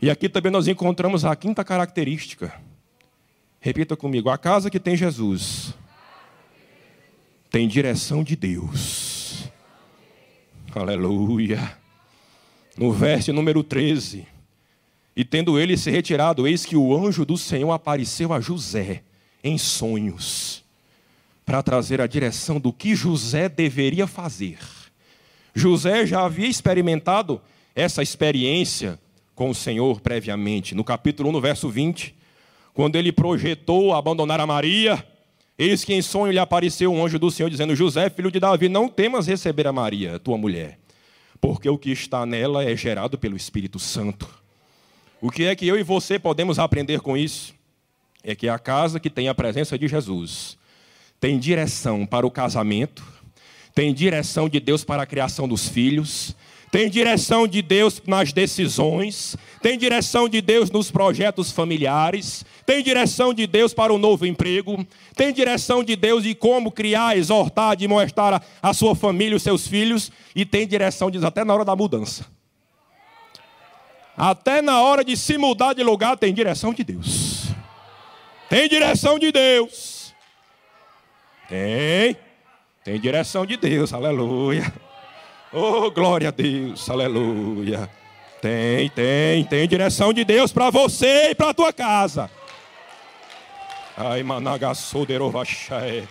E 0.00 0.08
aqui 0.08 0.28
também 0.28 0.52
nós 0.52 0.68
encontramos 0.68 1.24
a 1.24 1.34
quinta 1.34 1.64
característica. 1.64 2.54
Repita 3.58 3.96
comigo: 3.96 4.30
a 4.30 4.38
casa 4.38 4.70
que 4.70 4.78
tem 4.78 4.96
Jesus 4.96 5.74
tem 7.50 7.66
direção 7.66 8.22
de 8.22 8.36
Deus. 8.36 8.99
Aleluia. 10.72 11.76
No 12.76 12.92
verso 12.92 13.32
número 13.32 13.64
13: 13.64 14.24
E 15.16 15.24
tendo 15.24 15.58
ele 15.58 15.76
se 15.76 15.90
retirado, 15.90 16.46
eis 16.46 16.64
que 16.64 16.76
o 16.76 16.96
anjo 16.96 17.24
do 17.24 17.36
Senhor 17.36 17.72
apareceu 17.72 18.32
a 18.32 18.40
José 18.40 19.02
em 19.42 19.58
sonhos, 19.58 20.64
para 21.44 21.62
trazer 21.62 22.00
a 22.00 22.06
direção 22.06 22.60
do 22.60 22.72
que 22.72 22.94
José 22.94 23.48
deveria 23.48 24.06
fazer. 24.06 24.58
José 25.52 26.06
já 26.06 26.24
havia 26.24 26.46
experimentado 26.46 27.40
essa 27.74 28.02
experiência 28.02 28.98
com 29.34 29.50
o 29.50 29.54
Senhor 29.54 30.00
previamente. 30.00 30.74
No 30.74 30.84
capítulo 30.84 31.30
1, 31.30 31.32
no 31.32 31.40
verso 31.40 31.68
20, 31.68 32.14
quando 32.72 32.94
ele 32.94 33.10
projetou 33.10 33.92
abandonar 33.92 34.38
a 34.38 34.46
Maria, 34.46 35.04
eis 35.64 35.84
que 35.84 35.92
em 35.92 36.00
sonho 36.00 36.32
lhe 36.32 36.38
apareceu 36.38 36.92
um 36.92 37.04
anjo 37.04 37.18
do 37.18 37.30
Senhor 37.30 37.50
dizendo: 37.50 37.76
José, 37.76 38.08
filho 38.08 38.30
de 38.30 38.40
Davi, 38.40 38.68
não 38.68 38.88
temas 38.88 39.26
receber 39.26 39.66
a 39.66 39.72
Maria, 39.72 40.18
tua 40.18 40.38
mulher, 40.38 40.78
porque 41.40 41.68
o 41.68 41.78
que 41.78 41.90
está 41.90 42.24
nela 42.24 42.64
é 42.64 42.74
gerado 42.76 43.18
pelo 43.18 43.36
Espírito 43.36 43.78
Santo. 43.78 44.28
O 45.20 45.30
que 45.30 45.44
é 45.44 45.54
que 45.54 45.66
eu 45.68 45.78
e 45.78 45.82
você 45.82 46.18
podemos 46.18 46.58
aprender 46.58 47.00
com 47.00 47.16
isso? 47.16 47.54
É 48.24 48.34
que 48.34 48.48
a 48.48 48.58
casa 48.58 48.98
que 48.98 49.10
tem 49.10 49.28
a 49.28 49.34
presença 49.34 49.78
de 49.78 49.86
Jesus 49.86 50.56
tem 51.20 51.38
direção 51.38 52.06
para 52.06 52.26
o 52.26 52.30
casamento, 52.30 53.04
tem 53.74 53.92
direção 53.92 54.48
de 54.48 54.58
Deus 54.58 54.82
para 54.82 55.02
a 55.02 55.06
criação 55.06 55.46
dos 55.46 55.68
filhos, 55.68 56.34
tem 56.70 56.88
direção 56.88 57.48
de 57.48 57.60
Deus 57.60 58.00
nas 58.06 58.32
decisões, 58.32 59.36
tem 59.60 59.76
direção 59.76 60.28
de 60.28 60.40
Deus 60.40 60.70
nos 60.70 60.88
projetos 60.90 61.50
familiares, 61.50 62.44
tem 62.64 62.82
direção 62.82 63.34
de 63.34 63.44
Deus 63.46 63.74
para 63.74 63.92
o 63.92 63.98
novo 63.98 64.24
emprego, 64.24 64.86
tem 65.16 65.32
direção 65.32 65.82
de 65.82 65.96
Deus 65.96 66.22
de 66.22 66.32
como 66.32 66.70
criar, 66.70 67.16
exortar, 67.16 67.76
demonstrar 67.76 68.34
a, 68.34 68.70
a 68.70 68.72
sua 68.72 68.94
família, 68.94 69.36
os 69.36 69.42
seus 69.42 69.66
filhos, 69.66 70.12
e 70.34 70.46
tem 70.46 70.66
direção 70.66 71.10
de 71.10 71.18
Deus 71.18 71.24
até 71.24 71.44
na 71.44 71.52
hora 71.52 71.64
da 71.64 71.74
mudança. 71.74 72.24
Até 74.16 74.62
na 74.62 74.80
hora 74.80 75.02
de 75.02 75.16
se 75.16 75.36
mudar 75.36 75.72
de 75.72 75.82
lugar, 75.82 76.16
tem 76.16 76.32
direção 76.32 76.72
de 76.72 76.84
Deus. 76.84 77.46
Tem 78.48 78.68
direção 78.68 79.18
de 79.18 79.32
Deus. 79.32 80.14
Tem. 81.48 82.16
Tem 82.84 83.00
direção 83.00 83.44
de 83.44 83.56
Deus, 83.56 83.92
aleluia. 83.92 84.72
Oh, 85.52 85.90
glória 85.90 86.28
a 86.28 86.30
Deus, 86.30 86.88
aleluia. 86.88 87.90
Tem, 88.40 88.88
tem, 88.90 89.44
tem 89.44 89.66
direção 89.66 90.12
de 90.12 90.24
Deus 90.24 90.52
para 90.52 90.70
você 90.70 91.30
e 91.30 91.34
para 91.34 91.50
a 91.50 91.54
tua 91.54 91.72
casa. 91.72 92.30
Ai, 93.96 94.22
managasoderovachai. 94.22 96.08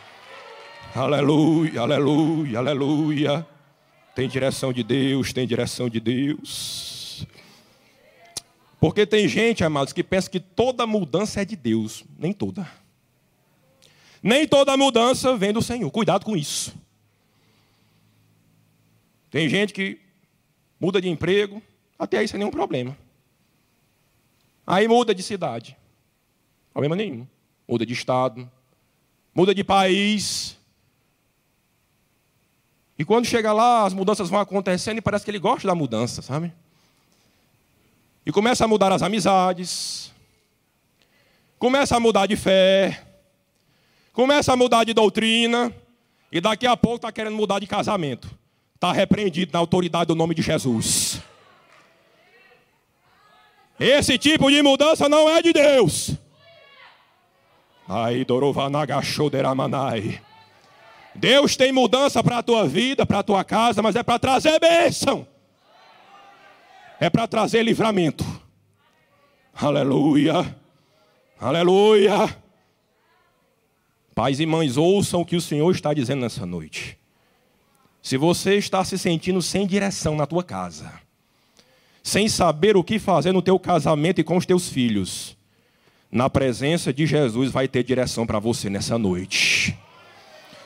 Aleluia, 0.93 1.81
aleluia, 1.81 2.59
aleluia. 2.59 3.47
Tem 4.13 4.27
direção 4.27 4.73
de 4.73 4.83
Deus, 4.83 5.31
tem 5.31 5.47
direção 5.47 5.87
de 5.87 6.01
Deus. 6.01 7.25
Porque 8.77 9.05
tem 9.05 9.25
gente, 9.25 9.63
amados, 9.63 9.93
que 9.93 10.03
pensa 10.03 10.29
que 10.29 10.41
toda 10.41 10.85
mudança 10.85 11.41
é 11.41 11.45
de 11.45 11.55
Deus. 11.55 12.03
Nem 12.17 12.33
toda. 12.33 12.69
Nem 14.21 14.45
toda 14.45 14.75
mudança 14.75 15.37
vem 15.37 15.53
do 15.53 15.61
Senhor. 15.61 15.89
Cuidado 15.91 16.25
com 16.25 16.35
isso. 16.35 16.73
Tem 19.29 19.47
gente 19.47 19.73
que 19.73 19.99
muda 20.79 21.01
de 21.01 21.09
emprego, 21.09 21.61
até 21.97 22.17
aí 22.17 22.27
sem 22.27 22.39
nenhum 22.39 22.51
problema. 22.51 22.97
Aí 24.65 24.87
muda 24.87 25.13
de 25.13 25.23
cidade, 25.23 25.75
problema 26.71 26.95
nenhum. 26.95 27.27
Muda 27.67 27.85
de 27.85 27.93
estado, 27.93 28.49
muda 29.33 29.53
de 29.53 29.63
país. 29.63 30.57
E 32.97 33.05
quando 33.05 33.25
chega 33.25 33.53
lá, 33.53 33.85
as 33.85 33.93
mudanças 33.93 34.29
vão 34.29 34.39
acontecendo 34.39 34.97
e 34.97 35.01
parece 35.01 35.23
que 35.23 35.31
ele 35.31 35.39
gosta 35.39 35.67
da 35.67 35.75
mudança, 35.75 36.21
sabe? 36.21 36.53
E 38.25 38.31
começa 38.31 38.65
a 38.65 38.67
mudar 38.67 38.91
as 38.91 39.01
amizades, 39.01 40.13
começa 41.57 41.95
a 41.95 41.99
mudar 41.99 42.25
de 42.25 42.35
fé, 42.35 43.05
começa 44.13 44.53
a 44.53 44.55
mudar 44.55 44.83
de 44.83 44.93
doutrina, 44.93 45.73
e 46.31 46.39
daqui 46.39 46.67
a 46.67 46.77
pouco 46.77 46.97
está 46.97 47.11
querendo 47.11 47.35
mudar 47.35 47.59
de 47.59 47.67
casamento. 47.67 48.38
Está 48.79 48.93
repreendido 48.93 49.51
na 49.51 49.59
autoridade 49.59 50.05
do 50.05 50.15
nome 50.15 50.33
de 50.33 50.41
Jesus. 50.41 51.21
Esse 53.77 54.17
tipo 54.17 54.49
de 54.49 54.61
mudança 54.61 55.09
não 55.09 55.29
é 55.29 55.41
de 55.41 55.51
Deus. 55.51 56.11
Aí, 57.89 58.23
Dorovanagashoderamanai. 58.23 60.21
Deus 61.13 61.57
tem 61.57 61.73
mudança 61.73 62.23
para 62.23 62.37
a 62.37 62.43
tua 62.43 62.65
vida, 62.69 63.05
para 63.05 63.19
a 63.19 63.23
tua 63.23 63.43
casa, 63.43 63.81
mas 63.81 63.97
é 63.97 64.03
para 64.03 64.17
trazer 64.17 64.57
bênção. 64.61 65.27
É 67.01 67.09
para 67.09 67.27
trazer 67.27 67.63
livramento. 67.63 68.23
Aleluia. 69.53 70.55
Aleluia. 71.37 72.33
Pais 74.15 74.39
e 74.39 74.45
mães, 74.45 74.77
ouçam 74.77 75.19
o 75.19 75.25
que 75.25 75.35
o 75.35 75.41
Senhor 75.41 75.69
está 75.69 75.93
dizendo 75.93 76.21
nessa 76.21 76.45
noite. 76.45 76.98
Se 78.01 78.17
você 78.17 78.55
está 78.55 78.83
se 78.83 78.97
sentindo 78.97 79.41
sem 79.41 79.67
direção 79.67 80.15
na 80.15 80.25
tua 80.25 80.43
casa, 80.43 80.91
sem 82.01 82.27
saber 82.29 82.77
o 82.77 82.83
que 82.83 82.97
fazer 82.97 83.31
no 83.31 83.41
teu 83.41 83.59
casamento 83.59 84.19
e 84.21 84.23
com 84.23 84.37
os 84.37 84.45
teus 84.45 84.69
filhos, 84.69 85.37
na 86.11 86.29
presença 86.29 86.91
de 86.91 87.05
Jesus 87.05 87.51
vai 87.51 87.67
ter 87.67 87.83
direção 87.83 88.25
para 88.25 88.39
você 88.39 88.69
nessa 88.69 88.97
noite. 88.97 89.77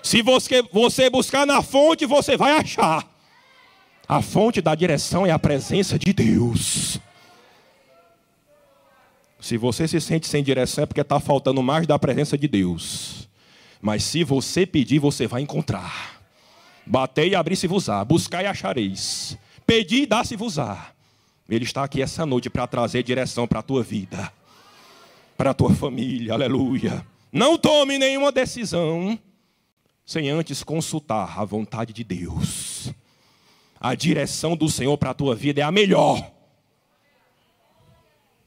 Se 0.02 0.22
você, 0.22 0.62
você 0.72 1.10
buscar 1.10 1.46
na 1.46 1.62
fonte, 1.62 2.06
você 2.06 2.38
vai 2.38 2.54
achar. 2.54 3.08
A 4.08 4.22
fonte 4.22 4.62
da 4.62 4.76
direção 4.76 5.26
é 5.26 5.32
a 5.32 5.40
presença 5.40 5.98
de 5.98 6.14
Deus. 6.14 7.00
Se 9.40 9.58
você 9.58 9.88
se 9.88 10.00
sente 10.00 10.28
sem 10.28 10.44
direção, 10.44 10.84
é 10.84 10.88
porque 10.88 11.02
está 11.02 11.20
faltando 11.20 11.62
mais 11.62 11.86
da 11.88 12.00
presença 12.00 12.38
de 12.38 12.48
Deus. 12.48 13.28
Mas 13.82 14.04
se 14.04 14.24
você 14.24 14.66
pedir, 14.66 15.00
você 15.00 15.28
vai 15.28 15.42
encontrar. 15.42 16.13
Batei 16.86 17.30
e 17.30 17.36
abri-se-vos-á. 17.36 18.04
Buscai 18.04 18.44
e 18.46 18.48
achareis. 18.48 19.38
Pedi 19.66 20.04
e 20.04 20.06
dá-se-vos-á. 20.06 20.92
Ele 21.50 21.66
está 21.66 21.84
aqui 21.84 22.02
essa 22.02 22.26
noite 22.26 22.50
para 22.50 22.68
trazer 22.68 23.04
direção 23.04 23.48
para 23.48 23.60
a 23.60 23.64
tua 23.64 23.84
vida, 23.84 24.32
para 25.38 25.52
a 25.52 25.54
tua 25.54 25.74
família. 25.74 26.34
Aleluia. 26.34 27.06
Não 27.32 27.58
tome 27.58 27.98
nenhuma 27.98 28.32
decisão 28.32 29.18
sem 30.06 30.30
antes 30.30 30.64
consultar 30.64 31.40
a 31.40 31.46
vontade 31.46 31.94
de 31.94 32.04
Deus. 32.04 32.94
A 33.80 33.96
direção 33.96 34.56
do 34.56 34.70
Senhor 34.70 34.98
para 34.98 35.10
a 35.10 35.14
tua 35.14 35.36
vida 35.36 35.62
é 35.62 35.64
a 35.64 35.72
melhor. 35.72 36.32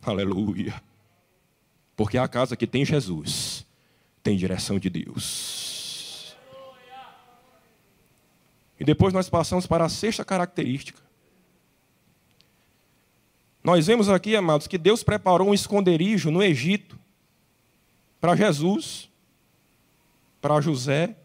Aleluia. 0.03 0.81
Porque 1.97 2.17
a 2.17 2.29
casa 2.29 2.57
que 2.57 2.67
tem 2.67 2.85
Jesus 2.85 3.67
tem 4.23 4.37
direção 4.37 4.79
de 4.79 4.89
Deus. 4.89 5.66
E 8.79 8.85
depois 8.85 9.13
nós 9.13 9.29
passamos 9.29 9.67
para 9.67 9.85
a 9.85 9.89
sexta 9.89 10.25
característica. 10.25 11.01
Nós 13.63 13.87
vemos 13.87 14.09
aqui, 14.09 14.37
amados, 14.37 14.67
que 14.67 14.79
Deus 14.79 15.03
preparou 15.03 15.49
um 15.49 15.55
esconderijo 15.55 16.31
no 16.31 16.43
Egito 16.43 16.99
para 18.21 18.37
Jesus, 18.37 19.09
para 20.41 20.61
José 20.61 21.17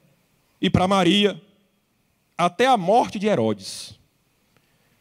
e 0.59 0.69
para 0.69 0.87
Maria, 0.87 1.39
até 2.37 2.65
a 2.65 2.77
morte 2.77 3.19
de 3.19 3.27
Herodes. 3.27 3.99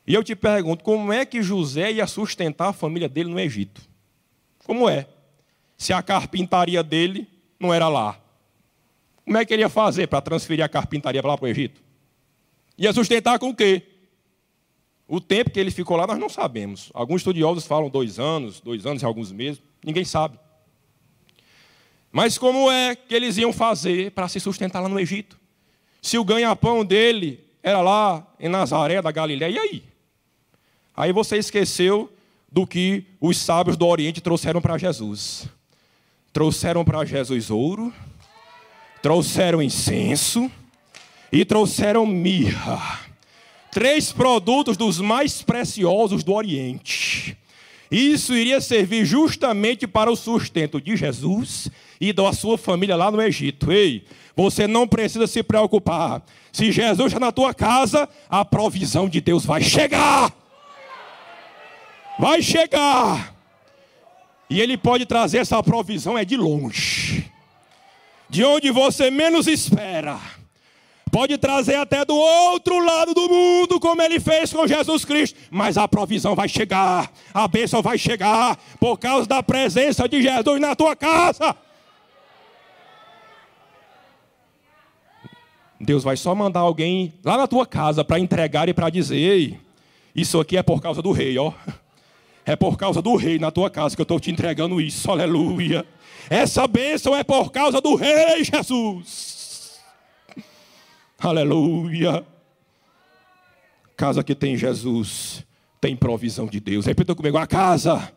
E 0.06 0.12
eu 0.12 0.22
te 0.22 0.34
pergunto, 0.34 0.84
como 0.84 1.12
é 1.12 1.24
que 1.24 1.42
José 1.42 1.92
ia 1.92 2.06
sustentar 2.06 2.68
a 2.68 2.72
família 2.72 3.08
dele 3.08 3.30
no 3.30 3.38
Egito? 3.40 3.80
Como 4.64 4.88
é? 4.88 5.06
Se 5.78 5.92
a 5.92 6.02
carpintaria 6.02 6.82
dele 6.82 7.26
não 7.58 7.72
era 7.72 7.88
lá. 7.88 8.20
Como 9.24 9.38
é 9.38 9.44
que 9.44 9.54
ele 9.54 9.62
ia 9.62 9.68
fazer 9.68 10.08
para 10.08 10.20
transferir 10.20 10.64
a 10.64 10.68
carpintaria 10.68 11.22
lá 11.24 11.38
para 11.38 11.44
o 11.46 11.48
Egito? 11.48 11.80
Ia 12.80 12.94
sustentar 12.94 13.38
com 13.38 13.50
o 13.50 13.54
quê? 13.54 13.82
O 15.06 15.20
tempo 15.20 15.50
que 15.50 15.60
ele 15.60 15.70
ficou 15.70 15.98
lá 15.98 16.06
nós 16.06 16.18
não 16.18 16.30
sabemos. 16.30 16.90
Alguns 16.94 17.20
estudiosos 17.20 17.66
falam 17.66 17.90
dois 17.90 18.18
anos, 18.18 18.58
dois 18.58 18.86
anos 18.86 19.02
e 19.02 19.04
alguns 19.04 19.30
meses, 19.30 19.60
ninguém 19.84 20.02
sabe. 20.02 20.38
Mas 22.10 22.38
como 22.38 22.70
é 22.70 22.96
que 22.96 23.14
eles 23.14 23.36
iam 23.36 23.52
fazer 23.52 24.12
para 24.12 24.28
se 24.28 24.40
sustentar 24.40 24.80
lá 24.80 24.88
no 24.88 24.98
Egito? 24.98 25.38
Se 26.00 26.16
o 26.16 26.24
ganha-pão 26.24 26.82
dele 26.82 27.44
era 27.62 27.82
lá 27.82 28.26
em 28.40 28.48
Nazaré 28.48 29.02
da 29.02 29.12
Galiléia, 29.12 29.52
e 29.52 29.58
aí? 29.58 29.84
Aí 30.96 31.12
você 31.12 31.36
esqueceu 31.36 32.10
do 32.50 32.66
que 32.66 33.04
os 33.20 33.36
sábios 33.36 33.76
do 33.76 33.86
Oriente 33.86 34.22
trouxeram 34.22 34.62
para 34.62 34.78
Jesus. 34.78 35.46
Trouxeram 36.32 36.82
para 36.82 37.04
Jesus 37.04 37.50
ouro, 37.50 37.92
trouxeram 39.02 39.60
incenso 39.60 40.50
e 41.32 41.44
trouxeram 41.44 42.06
mirra. 42.06 43.00
Três 43.70 44.12
produtos 44.12 44.76
dos 44.76 45.00
mais 45.00 45.42
preciosos 45.42 46.24
do 46.24 46.32
Oriente. 46.32 47.36
Isso 47.90 48.34
iria 48.34 48.60
servir 48.60 49.04
justamente 49.04 49.86
para 49.86 50.10
o 50.10 50.16
sustento 50.16 50.80
de 50.80 50.96
Jesus 50.96 51.68
e 52.00 52.12
da 52.12 52.32
sua 52.32 52.56
família 52.56 52.96
lá 52.96 53.10
no 53.10 53.20
Egito. 53.20 53.72
Ei, 53.72 54.04
você 54.36 54.66
não 54.66 54.86
precisa 54.86 55.26
se 55.26 55.42
preocupar. 55.42 56.22
Se 56.52 56.70
Jesus 56.70 57.08
está 57.08 57.18
na 57.18 57.32
tua 57.32 57.52
casa, 57.52 58.08
a 58.28 58.44
provisão 58.44 59.08
de 59.08 59.20
Deus 59.20 59.44
vai 59.44 59.62
chegar. 59.62 60.32
Vai 62.18 62.42
chegar. 62.42 63.34
E 64.48 64.60
Ele 64.60 64.76
pode 64.76 65.06
trazer 65.06 65.38
essa 65.38 65.62
provisão 65.62 66.16
é 66.16 66.24
de 66.24 66.36
longe. 66.36 67.30
De 68.28 68.44
onde 68.44 68.70
você 68.70 69.10
menos 69.10 69.48
espera. 69.48 70.18
Pode 71.10 71.36
trazer 71.38 71.74
até 71.74 72.04
do 72.04 72.14
outro 72.14 72.78
lado 72.84 73.12
do 73.12 73.28
mundo, 73.28 73.80
como 73.80 74.00
ele 74.00 74.20
fez 74.20 74.52
com 74.52 74.66
Jesus 74.66 75.04
Cristo. 75.04 75.38
Mas 75.50 75.76
a 75.76 75.88
provisão 75.88 76.34
vai 76.34 76.48
chegar, 76.48 77.10
a 77.34 77.48
bênção 77.48 77.82
vai 77.82 77.98
chegar, 77.98 78.56
por 78.78 78.96
causa 78.96 79.26
da 79.26 79.42
presença 79.42 80.08
de 80.08 80.22
Jesus 80.22 80.60
na 80.60 80.76
tua 80.76 80.94
casa. 80.94 81.56
Deus 85.80 86.04
vai 86.04 86.16
só 86.16 86.34
mandar 86.34 86.60
alguém 86.60 87.12
lá 87.24 87.38
na 87.38 87.46
tua 87.46 87.66
casa 87.66 88.04
para 88.04 88.20
entregar 88.20 88.68
e 88.68 88.74
para 88.74 88.90
dizer: 88.90 89.58
isso 90.14 90.38
aqui 90.38 90.56
é 90.56 90.62
por 90.62 90.80
causa 90.80 91.00
do 91.00 91.10
rei, 91.10 91.38
ó. 91.38 91.52
É 92.44 92.54
por 92.54 92.76
causa 92.76 93.00
do 93.00 93.16
rei 93.16 93.38
na 93.38 93.50
tua 93.50 93.70
casa 93.70 93.94
que 93.94 94.00
eu 94.00 94.04
estou 94.04 94.20
te 94.20 94.30
entregando 94.30 94.80
isso, 94.80 95.10
aleluia. 95.10 95.84
Essa 96.28 96.66
bênção 96.66 97.16
é 97.16 97.24
por 97.24 97.50
causa 97.50 97.80
do 97.80 97.94
rei 97.94 98.44
Jesus. 98.44 99.39
Aleluia. 101.20 102.26
Casa 103.94 104.24
que 104.24 104.34
tem 104.34 104.56
Jesus 104.56 105.44
tem 105.78 105.94
provisão 105.94 106.46
de 106.46 106.58
Deus. 106.58 106.86
Repita 106.86 107.14
comigo: 107.14 107.36
a 107.36 107.46
casa 107.46 108.10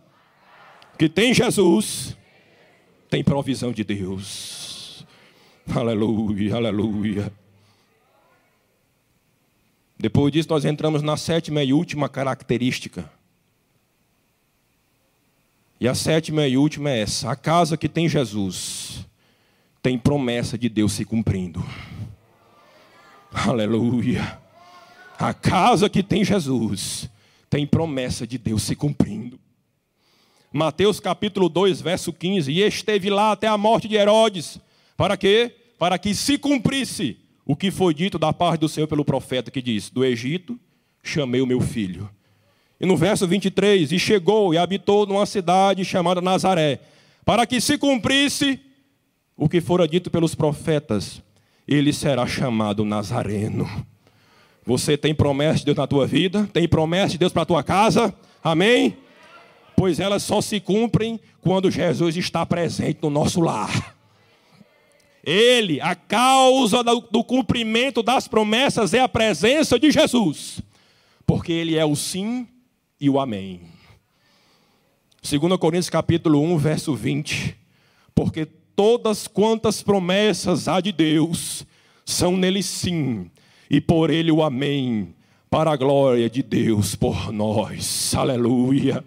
que 0.97 1.09
tem 1.09 1.33
Jesus 1.33 2.15
tem 3.09 3.21
provisão 3.21 3.73
de 3.73 3.83
Deus. 3.83 5.05
Aleluia, 5.75 6.55
aleluia. 6.55 7.31
Depois 9.99 10.31
disso, 10.31 10.47
nós 10.49 10.63
entramos 10.63 11.01
na 11.01 11.17
sétima 11.17 11.61
e 11.61 11.73
última 11.73 12.07
característica. 12.07 13.11
E 15.77 15.89
a 15.89 15.93
sétima 15.93 16.47
e 16.47 16.57
última 16.57 16.89
é 16.89 17.01
essa: 17.01 17.29
a 17.29 17.35
casa 17.35 17.75
que 17.75 17.89
tem 17.89 18.07
Jesus 18.07 19.05
tem 19.81 19.97
promessa 19.97 20.57
de 20.57 20.69
Deus 20.69 20.93
se 20.93 21.03
cumprindo. 21.03 21.61
Aleluia. 23.45 24.39
A 25.19 25.33
casa 25.33 25.89
que 25.89 26.01
tem 26.01 26.23
Jesus 26.23 27.09
tem 27.49 27.67
promessa 27.67 28.25
de 28.25 28.37
Deus 28.37 28.63
se 28.63 28.73
cumprindo. 28.73 29.37
Mateus 30.51 31.01
capítulo 31.01 31.49
2, 31.49 31.81
verso 31.81 32.13
15: 32.13 32.49
E 32.49 32.61
esteve 32.61 33.09
lá 33.09 33.33
até 33.33 33.47
a 33.47 33.57
morte 33.57 33.89
de 33.89 33.95
Herodes. 33.95 34.59
Para 34.95 35.17
quê? 35.17 35.53
Para 35.77 35.97
que 35.97 36.15
se 36.15 36.37
cumprisse 36.37 37.17
o 37.45 37.53
que 37.53 37.69
foi 37.69 37.93
dito 37.93 38.17
da 38.17 38.31
parte 38.31 38.61
do 38.61 38.69
Senhor 38.69 38.87
pelo 38.87 39.03
profeta 39.03 39.51
que 39.51 39.61
diz: 39.61 39.89
Do 39.89 40.05
Egito 40.05 40.57
chamei 41.03 41.41
o 41.41 41.47
meu 41.47 41.59
filho. 41.59 42.09
E 42.79 42.85
no 42.85 42.95
verso 42.95 43.27
23, 43.27 43.91
e 43.91 43.99
chegou 43.99 44.53
e 44.53 44.57
habitou 44.57 45.05
numa 45.05 45.25
cidade 45.25 45.83
chamada 45.83 46.21
Nazaré, 46.21 46.79
para 47.25 47.45
que 47.45 47.59
se 47.59 47.77
cumprisse 47.77 48.57
o 49.35 49.49
que 49.49 49.59
fora 49.59 49.85
dito 49.85 50.09
pelos 50.09 50.33
profetas, 50.33 51.21
ele 51.67 51.93
será 51.93 52.25
chamado 52.25 52.83
Nazareno. 52.85 53.69
Você 54.65 54.97
tem 54.97 55.13
promessa 55.13 55.59
de 55.59 55.65
Deus 55.65 55.77
na 55.77 55.87
tua 55.87 56.07
vida? 56.07 56.49
Tem 56.53 56.67
promessa 56.67 57.09
de 57.09 57.17
Deus 57.17 57.33
para 57.33 57.41
a 57.41 57.45
tua 57.45 57.63
casa? 57.63 58.13
Amém? 58.43 58.97
Pois 59.75 59.99
elas 59.99 60.23
só 60.23 60.41
se 60.41 60.59
cumprem 60.59 61.19
quando 61.41 61.71
Jesus 61.71 62.15
está 62.15 62.45
presente 62.45 62.99
no 63.01 63.09
nosso 63.09 63.41
lar. 63.41 63.95
Ele, 65.23 65.79
a 65.79 65.95
causa 65.95 66.83
do, 66.83 66.99
do 66.99 67.23
cumprimento 67.23 68.03
das 68.03 68.27
promessas 68.27 68.93
é 68.93 68.99
a 68.99 69.07
presença 69.07 69.79
de 69.79 69.89
Jesus, 69.89 70.61
porque 71.25 71.51
Ele 71.51 71.77
é 71.77 71.85
o 71.85 71.95
sim 71.95 72.47
e 72.99 73.09
o 73.09 73.19
amém. 73.19 73.61
2 75.21 75.57
Coríntios 75.57 75.89
capítulo 75.89 76.41
1, 76.41 76.57
verso 76.57 76.93
20. 76.93 77.55
Porque 78.13 78.47
todas 78.75 79.27
quantas 79.27 79.81
promessas 79.81 80.67
há 80.67 80.79
de 80.79 80.91
Deus 80.91 81.65
são 82.05 82.35
nele 82.35 82.61
sim, 82.61 83.29
e 83.69 83.79
por 83.79 84.09
ele 84.09 84.31
o 84.31 84.43
amém, 84.43 85.13
para 85.49 85.71
a 85.71 85.77
glória 85.77 86.29
de 86.29 86.43
Deus 86.43 86.95
por 86.95 87.31
nós. 87.31 88.13
Aleluia. 88.15 89.03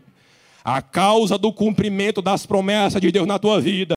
A 0.65 0.81
causa 0.81 1.37
do 1.37 1.53
cumprimento 1.53 2.23
das 2.23 2.47
promessas 2.47 3.01
de 3.01 3.13
Deus 3.13 3.27
na 3.27 3.39
tua 3.39 3.61
vida 3.61 3.95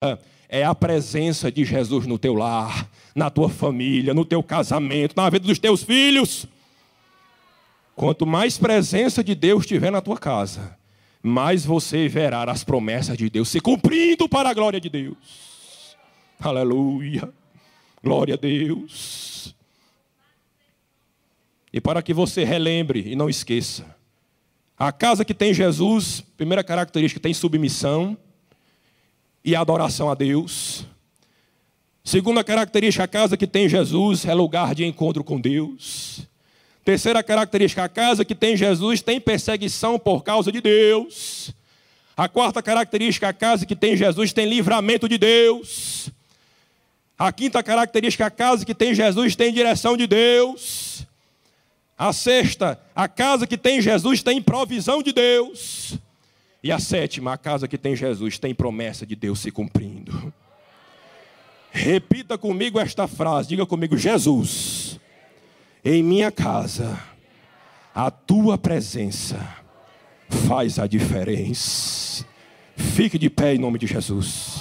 é 0.47 0.63
a 0.63 0.75
presença 0.75 1.51
de 1.51 1.63
Jesus 1.63 2.05
no 2.05 2.17
teu 2.17 2.33
lar, 2.33 2.89
na 3.15 3.29
tua 3.29 3.49
família, 3.49 4.13
no 4.13 4.25
teu 4.25 4.41
casamento, 4.41 5.13
na 5.15 5.29
vida 5.29 5.47
dos 5.47 5.59
teus 5.59 5.83
filhos. 5.83 6.47
Quanto 7.95 8.25
mais 8.25 8.57
presença 8.57 9.23
de 9.23 9.35
Deus 9.35 9.65
tiver 9.65 9.91
na 9.91 10.01
tua 10.01 10.17
casa, 10.17 10.77
mais 11.21 11.65
você 11.65 12.07
verá 12.07 12.43
as 12.49 12.63
promessas 12.63 13.17
de 13.17 13.29
Deus 13.29 13.49
se 13.49 13.59
cumprindo 13.59 14.27
para 14.27 14.49
a 14.49 14.53
glória 14.53 14.79
de 14.79 14.89
Deus. 14.89 15.48
Aleluia. 16.41 17.29
Glória 18.01 18.35
a 18.35 18.37
Deus. 18.37 19.53
E 21.71 21.81
para 21.81 22.01
que 22.01 22.13
você 22.13 22.45
relembre 22.45 23.03
e 23.05 23.13
não 23.13 23.29
esqueça, 23.29 23.85
a 24.77 24.89
casa 24.93 25.25
que 25.25 25.33
tem 25.33 25.53
Jesus, 25.53 26.23
primeira 26.37 26.63
característica, 26.63 27.19
tem 27.19 27.33
submissão 27.33 28.17
e 29.43 29.53
adoração 29.53 30.09
a 30.09 30.15
Deus. 30.15 30.85
Segunda 32.05 32.41
característica, 32.41 33.03
a 33.03 33.07
casa 33.07 33.35
que 33.35 33.45
tem 33.45 33.67
Jesus 33.67 34.23
é 34.23 34.33
lugar 34.33 34.73
de 34.73 34.85
encontro 34.85 35.25
com 35.25 35.41
Deus. 35.41 36.21
Terceira 36.85 37.21
característica, 37.21 37.83
a 37.83 37.89
casa 37.89 38.23
que 38.23 38.33
tem 38.33 38.55
Jesus 38.55 39.01
tem 39.01 39.19
perseguição 39.19 39.99
por 39.99 40.23
causa 40.23 40.53
de 40.53 40.61
Deus. 40.61 41.53
A 42.15 42.29
quarta 42.29 42.63
característica, 42.63 43.27
a 43.27 43.33
casa 43.33 43.65
que 43.65 43.75
tem 43.75 43.97
Jesus 43.97 44.31
tem 44.31 44.47
livramento 44.47 45.07
de 45.09 45.17
Deus. 45.17 46.09
A 47.19 47.33
quinta 47.33 47.61
característica, 47.61 48.25
a 48.25 48.31
casa 48.31 48.65
que 48.65 48.73
tem 48.73 48.95
Jesus 48.95 49.35
tem 49.35 49.53
direção 49.53 49.97
de 49.97 50.07
Deus. 50.07 51.05
A 51.97 52.13
sexta, 52.13 52.79
a 52.95 53.09
casa 53.09 53.45
que 53.45 53.57
tem 53.57 53.81
Jesus 53.81 54.23
tem 54.23 54.41
provisão 54.41 55.03
de 55.03 55.11
Deus. 55.11 55.99
E 56.63 56.71
a 56.71 56.79
sétima, 56.79 57.33
a 57.33 57.37
casa 57.37 57.67
que 57.67 57.77
tem 57.77 57.93
Jesus, 57.93 58.39
tem 58.39 58.55
promessa 58.55 59.05
de 59.05 59.17
Deus 59.17 59.39
se 59.39 59.51
cumprindo. 59.51 60.33
Repita 61.71 62.37
comigo 62.37 62.79
esta 62.79 63.05
frase, 63.05 63.49
diga 63.49 63.65
comigo: 63.65 63.97
Jesus, 63.97 64.97
em 65.83 66.01
minha 66.01 66.31
casa, 66.31 66.97
a 67.93 68.09
tua 68.09 68.57
presença 68.57 69.57
faz 70.47 70.79
a 70.79 70.87
diferença. 70.87 72.25
Fique 72.77 73.17
de 73.17 73.29
pé 73.29 73.55
em 73.55 73.57
nome 73.57 73.77
de 73.77 73.87
Jesus. 73.87 74.58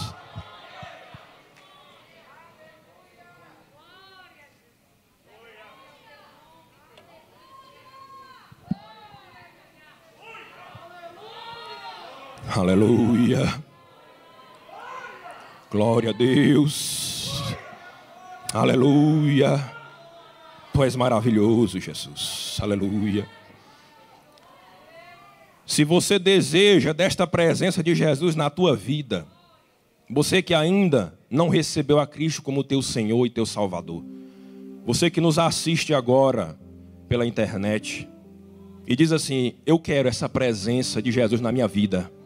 Aleluia. 12.58 13.62
Glória 15.70 16.10
a 16.10 16.12
Deus. 16.12 17.40
Aleluia. 18.52 19.64
Tu 20.72 20.82
és 20.82 20.96
maravilhoso, 20.96 21.78
Jesus. 21.78 22.58
Aleluia. 22.60 23.28
Se 25.64 25.84
você 25.84 26.18
deseja 26.18 26.92
desta 26.92 27.28
presença 27.28 27.80
de 27.80 27.94
Jesus 27.94 28.34
na 28.34 28.50
tua 28.50 28.74
vida, 28.74 29.24
você 30.10 30.42
que 30.42 30.52
ainda 30.52 31.16
não 31.30 31.48
recebeu 31.48 32.00
a 32.00 32.08
Cristo 32.08 32.42
como 32.42 32.64
teu 32.64 32.82
Senhor 32.82 33.24
e 33.24 33.30
teu 33.30 33.46
Salvador. 33.46 34.04
Você 34.84 35.08
que 35.08 35.20
nos 35.20 35.38
assiste 35.38 35.94
agora 35.94 36.58
pela 37.08 37.24
internet 37.24 38.08
e 38.84 38.96
diz 38.96 39.12
assim: 39.12 39.54
Eu 39.64 39.78
quero 39.78 40.08
essa 40.08 40.28
presença 40.28 41.00
de 41.00 41.12
Jesus 41.12 41.40
na 41.40 41.52
minha 41.52 41.68
vida. 41.68 42.17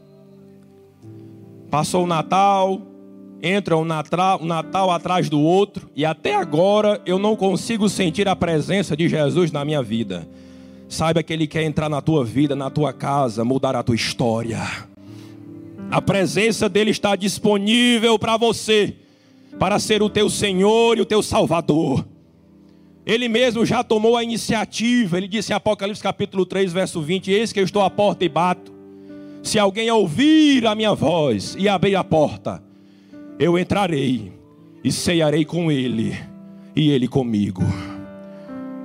Passou 1.72 2.04
o 2.04 2.06
Natal, 2.06 2.82
entra 3.42 3.78
um 3.78 3.84
Natal, 3.86 4.44
Natal 4.44 4.90
atrás 4.90 5.30
do 5.30 5.40
outro 5.40 5.88
e 5.96 6.04
até 6.04 6.34
agora 6.34 7.00
eu 7.06 7.18
não 7.18 7.34
consigo 7.34 7.88
sentir 7.88 8.28
a 8.28 8.36
presença 8.36 8.94
de 8.94 9.08
Jesus 9.08 9.50
na 9.50 9.64
minha 9.64 9.82
vida. 9.82 10.28
Saiba 10.86 11.22
que 11.22 11.32
Ele 11.32 11.46
quer 11.46 11.62
entrar 11.62 11.88
na 11.88 12.02
tua 12.02 12.26
vida, 12.26 12.54
na 12.54 12.68
tua 12.68 12.92
casa, 12.92 13.42
mudar 13.42 13.74
a 13.74 13.82
tua 13.82 13.94
história. 13.94 14.60
A 15.90 16.02
presença 16.02 16.68
dele 16.68 16.90
está 16.90 17.16
disponível 17.16 18.18
para 18.18 18.36
você, 18.36 18.94
para 19.58 19.78
ser 19.78 20.02
o 20.02 20.10
teu 20.10 20.28
Senhor 20.28 20.98
e 20.98 21.00
o 21.00 21.06
teu 21.06 21.22
Salvador. 21.22 22.06
Ele 23.06 23.30
mesmo 23.30 23.64
já 23.64 23.82
tomou 23.82 24.18
a 24.18 24.22
iniciativa. 24.22 25.16
Ele 25.16 25.26
disse 25.26 25.52
em 25.52 25.56
Apocalipse 25.56 26.02
capítulo 26.02 26.44
3, 26.44 26.70
verso 26.70 27.00
20: 27.00 27.30
Eis 27.30 27.50
que 27.50 27.60
eu 27.60 27.64
estou 27.64 27.80
à 27.80 27.88
porta 27.88 28.26
e 28.26 28.28
bato. 28.28 28.71
Se 29.42 29.58
alguém 29.58 29.90
ouvir 29.90 30.66
a 30.66 30.74
minha 30.74 30.94
voz 30.94 31.56
e 31.58 31.68
abrir 31.68 31.96
a 31.96 32.04
porta, 32.04 32.62
eu 33.38 33.58
entrarei 33.58 34.32
e 34.84 34.92
ceiarei 34.92 35.44
com 35.44 35.70
ele 35.70 36.16
e 36.76 36.90
ele 36.90 37.08
comigo. 37.08 37.62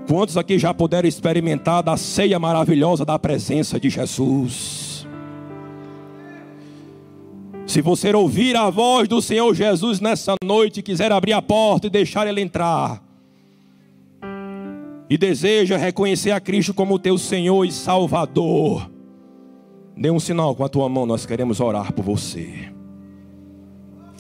Quantos 0.08 0.38
aqui 0.38 0.58
já 0.58 0.74
puderam 0.74 1.08
experimentar 1.08 1.84
da 1.84 1.96
ceia 1.96 2.40
maravilhosa 2.40 3.06
da 3.06 3.20
presença 3.20 3.80
de 3.80 3.90
Jesus? 3.90 5.06
Se 7.68 7.82
você 7.82 8.12
ouvir 8.14 8.56
a 8.56 8.70
voz 8.70 9.08
do 9.08 9.22
Senhor 9.22 9.54
Jesus 9.54 10.00
nessa 10.00 10.36
noite, 10.44 10.82
quiser 10.82 11.12
abrir 11.12 11.34
a 11.34 11.42
porta 11.42 11.88
e 11.88 11.90
deixar 11.90 12.26
ele 12.26 12.42
entrar, 12.42 13.04
e 15.10 15.18
deseja 15.18 15.78
reconhecer 15.78 16.32
a 16.32 16.40
Cristo 16.40 16.74
como 16.74 16.98
teu 16.98 17.18
Senhor 17.18 17.66
e 17.66 17.72
Salvador, 17.72 18.90
dê 19.98 20.12
um 20.12 20.20
sinal 20.20 20.56
com 20.56 20.64
a 20.64 20.70
tua 20.70 20.88
mão, 20.88 21.06
nós 21.06 21.26
queremos 21.26 21.60
orar 21.60 21.92
por 21.92 22.04
você. 22.04 22.70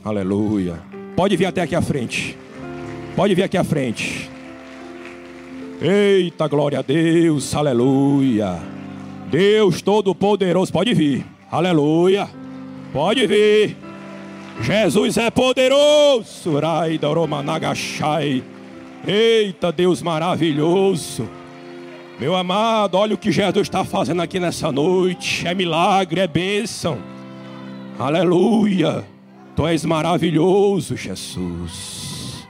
Aleluia. 0.03 0.79
Pode 1.15 1.35
vir 1.35 1.45
até 1.45 1.61
aqui 1.61 1.75
à 1.75 1.81
frente. 1.81 2.37
Pode 3.15 3.35
vir 3.35 3.43
aqui 3.43 3.57
à 3.57 3.63
frente. 3.63 4.29
Eita, 5.81 6.47
glória 6.47 6.79
a 6.79 6.81
Deus, 6.81 7.53
aleluia. 7.53 8.59
Deus 9.29 9.81
Todo-Poderoso, 9.81 10.71
pode 10.71 10.93
vir, 10.93 11.25
aleluia. 11.51 12.27
Pode 12.91 13.27
vir. 13.27 13.77
Jesus 14.61 15.17
é 15.17 15.29
poderoso. 15.29 16.57
Rai 16.59 16.97
da 16.97 17.09
Romanagashai. 17.09 18.43
Eita, 19.05 19.71
Deus 19.71 20.01
maravilhoso. 20.01 21.29
Meu 22.19 22.36
amado, 22.36 22.97
olha 22.97 23.13
o 23.13 23.17
que 23.17 23.32
Jesus 23.32 23.67
está 23.67 23.84
fazendo 23.84 24.23
aqui 24.23 24.39
nessa 24.39 24.71
noite. 24.71 25.47
É 25.47 25.53
milagre, 25.53 26.19
é 26.19 26.27
bênção. 26.27 26.97
Aleluia. 27.99 29.06
Tu 29.56 29.67
és 29.67 29.86
maravilhoso, 29.86 30.97
Jesus. 30.97 32.47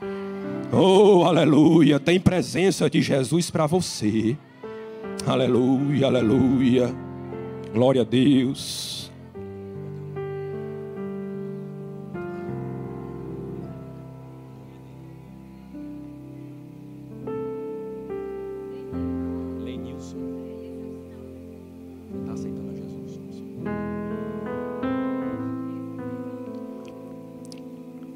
Oh, 0.71 1.23
aleluia. 1.25 1.99
Tem 1.99 2.17
presença 2.17 2.89
de 2.89 3.01
Jesus 3.01 3.51
para 3.51 3.65
você. 3.67 4.37
Aleluia, 5.25 6.07
aleluia. 6.07 6.95
Glória 7.73 8.03
a 8.03 8.05
Deus. 8.05 8.96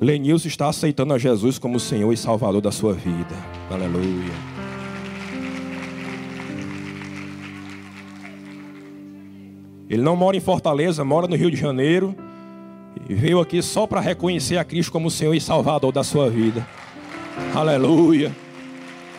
Lenilson 0.01 0.47
está 0.47 0.67
aceitando 0.67 1.13
a 1.13 1.19
Jesus 1.19 1.59
como 1.59 1.79
Senhor 1.79 2.11
e 2.11 2.17
Salvador 2.17 2.59
da 2.59 2.71
sua 2.71 2.91
vida. 2.91 3.35
Aleluia. 3.69 4.33
Ele 9.87 10.01
não 10.01 10.15
mora 10.15 10.35
em 10.35 10.39
Fortaleza, 10.39 11.05
mora 11.05 11.27
no 11.27 11.35
Rio 11.35 11.51
de 11.51 11.57
Janeiro. 11.57 12.15
E 13.07 13.13
veio 13.13 13.39
aqui 13.39 13.61
só 13.61 13.85
para 13.85 14.01
reconhecer 14.01 14.57
a 14.57 14.63
Cristo 14.63 14.91
como 14.91 15.11
Senhor 15.11 15.35
e 15.35 15.39
Salvador 15.39 15.91
da 15.91 16.03
sua 16.03 16.31
vida. 16.31 16.65
Aleluia. 17.53 18.35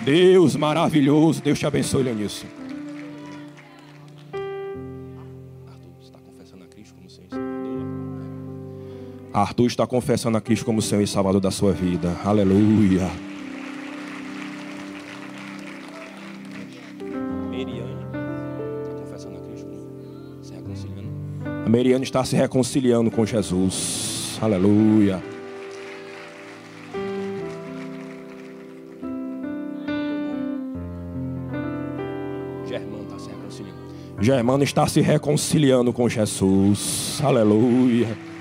Deus 0.00 0.56
maravilhoso. 0.56 1.40
Deus 1.40 1.60
te 1.60 1.66
abençoe, 1.66 2.02
Lenilson. 2.02 2.61
Arthur 9.32 9.66
está 9.66 9.86
confessando 9.86 10.36
a 10.36 10.40
Cristo 10.40 10.66
como 10.66 10.82
Senhor 10.82 11.02
e 11.02 11.06
Salvador 11.06 11.40
da 11.40 11.50
sua 11.50 11.72
vida. 11.72 12.14
Aleluia. 12.24 13.10
A 21.64 21.68
Meriane 21.68 22.04
está 22.04 22.24
se 22.24 22.36
reconciliando 22.36 23.10
com 23.10 23.24
Jesus. 23.24 24.38
Aleluia. 24.42 25.22
Germano 32.66 33.04
está 33.04 33.18
se 33.18 33.30
reconciliando. 33.30 33.80
Germano 34.20 34.64
está 34.64 34.88
se 34.88 35.00
reconciliando 35.00 35.92
com 35.92 36.08
Jesus. 36.08 37.20
Aleluia. 37.22 38.31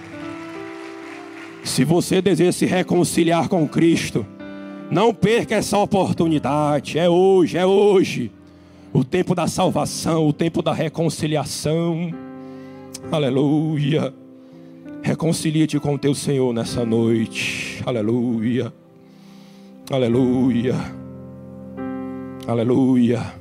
Se 1.72 1.86
você 1.86 2.22
deseja 2.22 2.52
se 2.52 2.66
reconciliar 2.66 3.48
com 3.48 3.66
Cristo, 3.66 4.26
não 4.92 5.14
perca 5.14 5.56
essa 5.56 5.78
oportunidade. 5.78 7.00
É 7.00 7.10
hoje, 7.10 7.58
é 7.58 7.66
hoje. 7.66 8.30
O 8.92 9.06
tempo 9.06 9.34
da 9.34 9.48
salvação, 9.48 10.28
o 10.28 10.34
tempo 10.34 10.62
da 10.62 10.74
reconciliação. 10.74 12.12
Aleluia. 13.10 14.14
Reconcilia-te 15.02 15.80
com 15.80 15.96
o 15.96 15.98
teu 15.98 16.14
Senhor 16.14 16.54
nessa 16.54 16.86
noite. 16.86 17.82
Aleluia. 17.86 18.74
Aleluia. 19.90 20.76
Aleluia. 22.46 23.41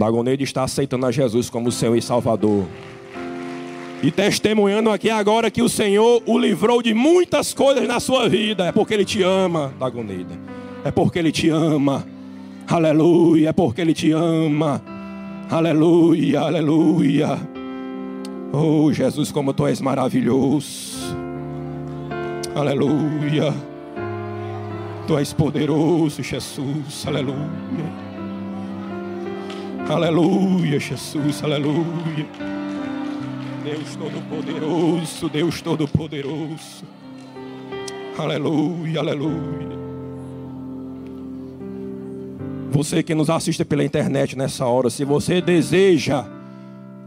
Dagoneide 0.00 0.44
está 0.44 0.62
aceitando 0.62 1.04
a 1.04 1.12
Jesus 1.12 1.50
como 1.50 1.70
Senhor 1.70 1.94
e 1.94 2.00
Salvador. 2.00 2.64
E 4.02 4.10
testemunhando 4.10 4.88
aqui 4.88 5.10
agora 5.10 5.50
que 5.50 5.60
o 5.60 5.68
Senhor 5.68 6.22
o 6.24 6.38
livrou 6.38 6.82
de 6.82 6.94
muitas 6.94 7.52
coisas 7.52 7.86
na 7.86 8.00
sua 8.00 8.26
vida. 8.26 8.64
É 8.64 8.72
porque 8.72 8.94
Ele 8.94 9.04
te 9.04 9.22
ama, 9.22 9.74
Dagoneida. 9.78 10.38
É 10.82 10.90
porque 10.90 11.18
Ele 11.18 11.30
te 11.30 11.50
ama. 11.50 12.06
Aleluia. 12.66 13.50
É 13.50 13.52
porque 13.52 13.82
Ele 13.82 13.92
te 13.92 14.10
ama. 14.12 14.82
Aleluia, 15.50 16.40
aleluia. 16.40 17.38
Oh, 18.54 18.90
Jesus, 18.90 19.30
como 19.30 19.52
Tu 19.52 19.66
és 19.66 19.82
maravilhoso. 19.82 21.14
Aleluia. 22.54 23.52
Tu 25.06 25.18
és 25.18 25.30
poderoso, 25.34 26.22
Jesus. 26.22 27.06
Aleluia. 27.06 28.09
Aleluia, 29.90 30.78
Jesus, 30.78 31.42
aleluia. 31.42 32.24
Deus 33.64 33.96
Todo-Poderoso, 33.96 35.28
Deus 35.28 35.60
Todo-Poderoso. 35.60 36.84
Aleluia, 38.16 39.00
aleluia. 39.00 39.80
Você 42.70 43.02
que 43.02 43.16
nos 43.16 43.28
assiste 43.28 43.64
pela 43.64 43.82
internet 43.82 44.38
nessa 44.38 44.64
hora, 44.64 44.88
se 44.90 45.04
você 45.04 45.40
deseja 45.40 46.24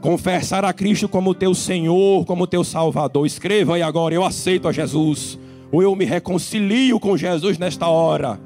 confessar 0.02 0.66
a 0.66 0.74
Cristo 0.74 1.08
como 1.08 1.34
teu 1.34 1.56
Senhor, 1.56 2.26
como 2.26 2.46
teu 2.46 2.66
Salvador, 2.66 3.26
escreva 3.26 3.76
aí 3.76 3.82
agora: 3.82 4.14
Eu 4.14 4.26
aceito 4.26 4.68
a 4.68 4.74
Jesus, 4.74 5.40
ou 5.72 5.82
eu 5.82 5.96
me 5.96 6.04
reconcilio 6.04 7.00
com 7.00 7.16
Jesus 7.16 7.58
nesta 7.58 7.88
hora. 7.88 8.38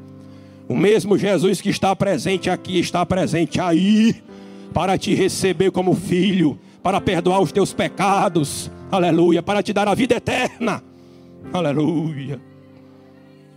O 0.69 0.77
mesmo 0.77 1.17
Jesus 1.17 1.59
que 1.59 1.69
está 1.69 1.95
presente 1.95 2.51
aqui, 2.51 2.77
está 2.77 3.03
presente 3.03 3.59
aí 3.59 4.26
para 4.74 4.97
te 4.97 5.13
receber 5.13 5.72
como 5.72 5.95
filho, 5.95 6.57
para 6.82 7.01
perdoar 7.01 7.41
os 7.41 7.51
teus 7.51 7.74
pecados, 7.74 8.72
Aleluia, 8.89 9.43
para 9.43 9.61
te 9.61 9.74
dar 9.74 9.88
a 9.88 9.93
vida 9.93 10.15
eterna. 10.15 10.82
Aleluia. 11.51 12.39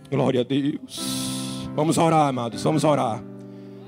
Glória 0.09 0.41
a 0.41 0.43
Deus. 0.43 1.69
Vamos 1.73 1.97
orar, 1.97 2.27
amados, 2.27 2.61
vamos 2.63 2.83
orar. 2.83 3.23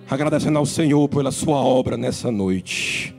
Agradecendo 0.10 0.58
ao 0.58 0.66
Senhor 0.66 1.10
pela 1.10 1.32
sua 1.32 1.58
obra 1.58 1.98
nessa 1.98 2.32
noite. 2.32 3.14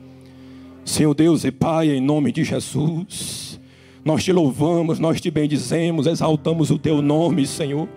Senhor 0.83 1.13
Deus 1.13 1.43
e 1.43 1.51
Pai, 1.51 1.91
em 1.91 2.01
nome 2.01 2.31
de 2.31 2.43
Jesus, 2.43 3.59
nós 4.03 4.23
te 4.23 4.31
louvamos, 4.31 4.97
nós 4.97 5.21
te 5.21 5.29
bendizemos, 5.29 6.07
exaltamos 6.07 6.71
o 6.71 6.79
teu 6.79 7.01
nome, 7.01 7.45
Senhor 7.45 7.87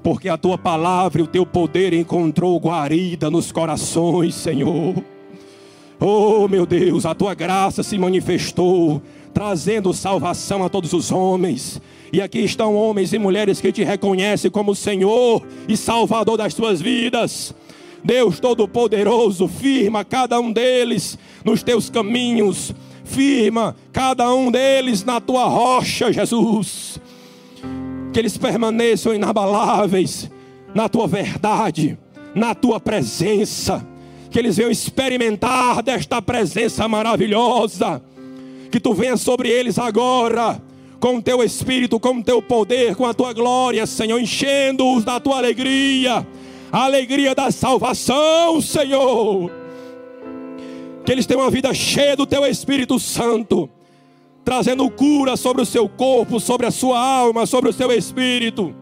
porque 0.00 0.28
a 0.28 0.38
tua 0.38 0.56
palavra 0.56 1.20
e 1.20 1.24
o 1.24 1.26
teu 1.26 1.44
poder 1.44 1.92
encontrou 1.92 2.58
guarida 2.58 3.28
nos 3.28 3.52
corações, 3.52 4.34
Senhor. 4.34 4.94
Oh, 6.00 6.46
meu 6.48 6.64
Deus, 6.64 7.04
a 7.04 7.14
tua 7.14 7.34
graça 7.34 7.82
se 7.82 7.98
manifestou, 7.98 9.02
trazendo 9.34 9.92
salvação 9.92 10.62
a 10.62 10.68
todos 10.68 10.92
os 10.92 11.10
homens. 11.10 11.80
E 12.12 12.22
aqui 12.22 12.38
estão 12.40 12.74
homens 12.74 13.12
e 13.12 13.18
mulheres 13.18 13.60
que 13.60 13.72
te 13.72 13.82
reconhecem 13.82 14.50
como 14.50 14.74
Senhor 14.74 15.46
e 15.68 15.76
Salvador 15.76 16.36
das 16.36 16.54
suas 16.54 16.80
vidas. 16.80 17.54
Deus 18.04 18.38
Todo-Poderoso, 18.38 19.48
firma 19.48 20.04
cada 20.04 20.38
um 20.40 20.52
deles 20.52 21.18
nos 21.44 21.62
teus 21.62 21.90
caminhos, 21.90 22.72
firma 23.04 23.74
cada 23.92 24.32
um 24.32 24.50
deles 24.50 25.04
na 25.04 25.20
tua 25.20 25.46
rocha, 25.46 26.12
Jesus 26.12 27.00
que 28.12 28.20
eles 28.20 28.36
permaneçam 28.36 29.14
inabaláveis 29.14 30.30
na 30.74 30.88
tua 30.88 31.06
verdade, 31.06 31.96
na 32.34 32.54
tua 32.54 32.80
presença, 32.80 33.86
que 34.30 34.38
eles 34.38 34.56
venham 34.56 34.70
experimentar 34.70 35.82
desta 35.82 36.20
presença 36.20 36.86
maravilhosa, 36.86 38.02
que 38.70 38.78
tu 38.78 38.92
venha 38.94 39.16
sobre 39.16 39.48
eles 39.48 39.78
agora, 39.78 40.60
com 41.00 41.16
o 41.16 41.22
teu 41.22 41.42
espírito, 41.42 41.98
com 41.98 42.18
o 42.18 42.22
teu 42.22 42.42
poder, 42.42 42.94
com 42.96 43.06
a 43.06 43.14
tua 43.14 43.32
glória, 43.32 43.86
Senhor, 43.86 44.20
enchendo-os 44.20 45.04
da 45.04 45.18
tua 45.20 45.38
alegria, 45.38 46.26
a 46.70 46.84
alegria 46.84 47.34
da 47.34 47.50
salvação, 47.50 48.60
Senhor. 48.60 49.50
Que 51.04 51.12
eles 51.12 51.24
tenham 51.24 51.42
uma 51.42 51.50
vida 51.50 51.72
cheia 51.72 52.16
do 52.16 52.26
teu 52.26 52.44
Espírito 52.44 52.98
Santo 52.98 53.70
trazendo 54.48 54.88
cura 54.88 55.36
sobre 55.36 55.60
o 55.60 55.66
seu 55.66 55.86
corpo, 55.86 56.40
sobre 56.40 56.66
a 56.66 56.70
sua 56.70 56.98
alma, 56.98 57.44
sobre 57.44 57.68
o 57.68 57.72
seu 57.72 57.92
espírito. 57.92 58.74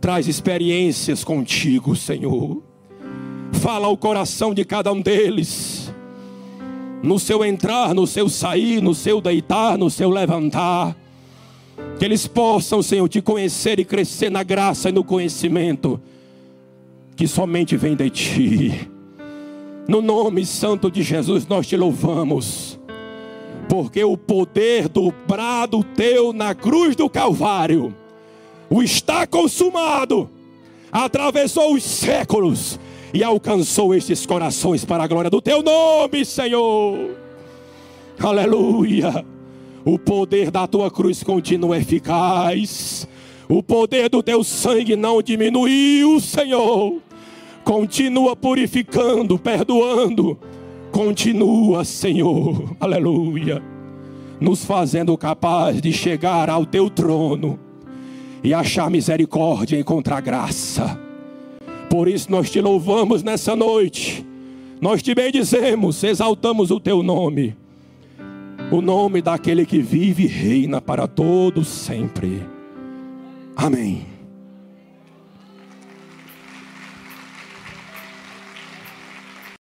Traz 0.00 0.26
experiências 0.26 1.22
contigo, 1.22 1.94
Senhor. 1.94 2.60
Fala 3.60 3.86
ao 3.86 3.96
coração 3.96 4.52
de 4.52 4.64
cada 4.64 4.92
um 4.92 5.00
deles. 5.00 5.92
No 7.02 7.18
seu 7.18 7.44
entrar, 7.44 7.94
no 7.94 8.06
seu 8.06 8.28
sair, 8.28 8.82
no 8.82 8.94
seu 8.94 9.20
deitar, 9.20 9.78
no 9.78 9.90
seu 9.90 10.10
levantar. 10.10 10.96
Que 11.98 12.04
eles 12.04 12.26
possam, 12.26 12.82
Senhor, 12.82 13.08
te 13.08 13.20
conhecer 13.20 13.78
e 13.78 13.84
crescer 13.84 14.30
na 14.30 14.42
graça 14.42 14.88
e 14.88 14.92
no 14.92 15.04
conhecimento 15.04 16.00
que 17.16 17.26
somente 17.26 17.76
vem 17.76 17.94
de 17.94 18.10
ti. 18.10 18.90
No 19.88 20.02
nome 20.02 20.44
santo 20.44 20.90
de 20.90 21.02
Jesus 21.02 21.46
nós 21.46 21.66
te 21.66 21.76
louvamos 21.76 22.78
porque 23.68 24.04
o 24.04 24.16
poder 24.16 24.88
do 24.88 25.12
brado 25.26 25.82
teu 25.82 26.32
na 26.32 26.54
cruz 26.54 26.94
do 26.94 27.08
Calvário, 27.08 27.94
o 28.68 28.82
está 28.82 29.26
consumado, 29.26 30.28
atravessou 30.92 31.74
os 31.74 31.82
séculos 31.82 32.78
e 33.14 33.24
alcançou 33.24 33.94
estes 33.94 34.26
corações 34.26 34.84
para 34.84 35.04
a 35.04 35.06
glória 35.06 35.30
do 35.30 35.40
teu 35.40 35.62
nome, 35.62 36.24
Senhor. 36.24 37.16
Aleluia. 38.18 39.24
O 39.84 39.98
poder 39.98 40.50
da 40.50 40.66
tua 40.66 40.90
cruz 40.90 41.22
continua 41.22 41.78
eficaz. 41.78 43.08
O 43.48 43.62
poder 43.62 44.10
do 44.10 44.22
teu 44.22 44.44
sangue 44.44 44.96
não 44.96 45.22
diminuiu, 45.22 46.20
Senhor. 46.20 47.00
Continua 47.64 48.36
purificando, 48.36 49.38
perdoando 49.38 50.38
Continua, 50.94 51.84
Senhor, 51.84 52.76
aleluia, 52.78 53.60
nos 54.40 54.64
fazendo 54.64 55.18
capaz 55.18 55.82
de 55.82 55.92
chegar 55.92 56.48
ao 56.48 56.64
teu 56.64 56.88
trono 56.88 57.58
e 58.44 58.54
achar 58.54 58.88
misericórdia 58.88 59.76
e 59.76 59.80
encontrar 59.80 60.20
graça. 60.20 61.03
Por 61.94 62.08
isso 62.08 62.28
nós 62.28 62.50
te 62.50 62.60
louvamos 62.60 63.22
nessa 63.22 63.54
noite, 63.54 64.26
nós 64.80 65.00
te 65.00 65.14
bendizemos, 65.14 66.02
exaltamos 66.02 66.72
o 66.72 66.80
teu 66.80 67.04
nome, 67.04 67.56
o 68.72 68.80
nome 68.80 69.22
daquele 69.22 69.64
que 69.64 69.78
vive 69.78 70.24
e 70.24 70.26
reina 70.26 70.80
para 70.80 71.06
todos 71.06 71.68
sempre. 71.68 72.42
Amém. 73.54 74.13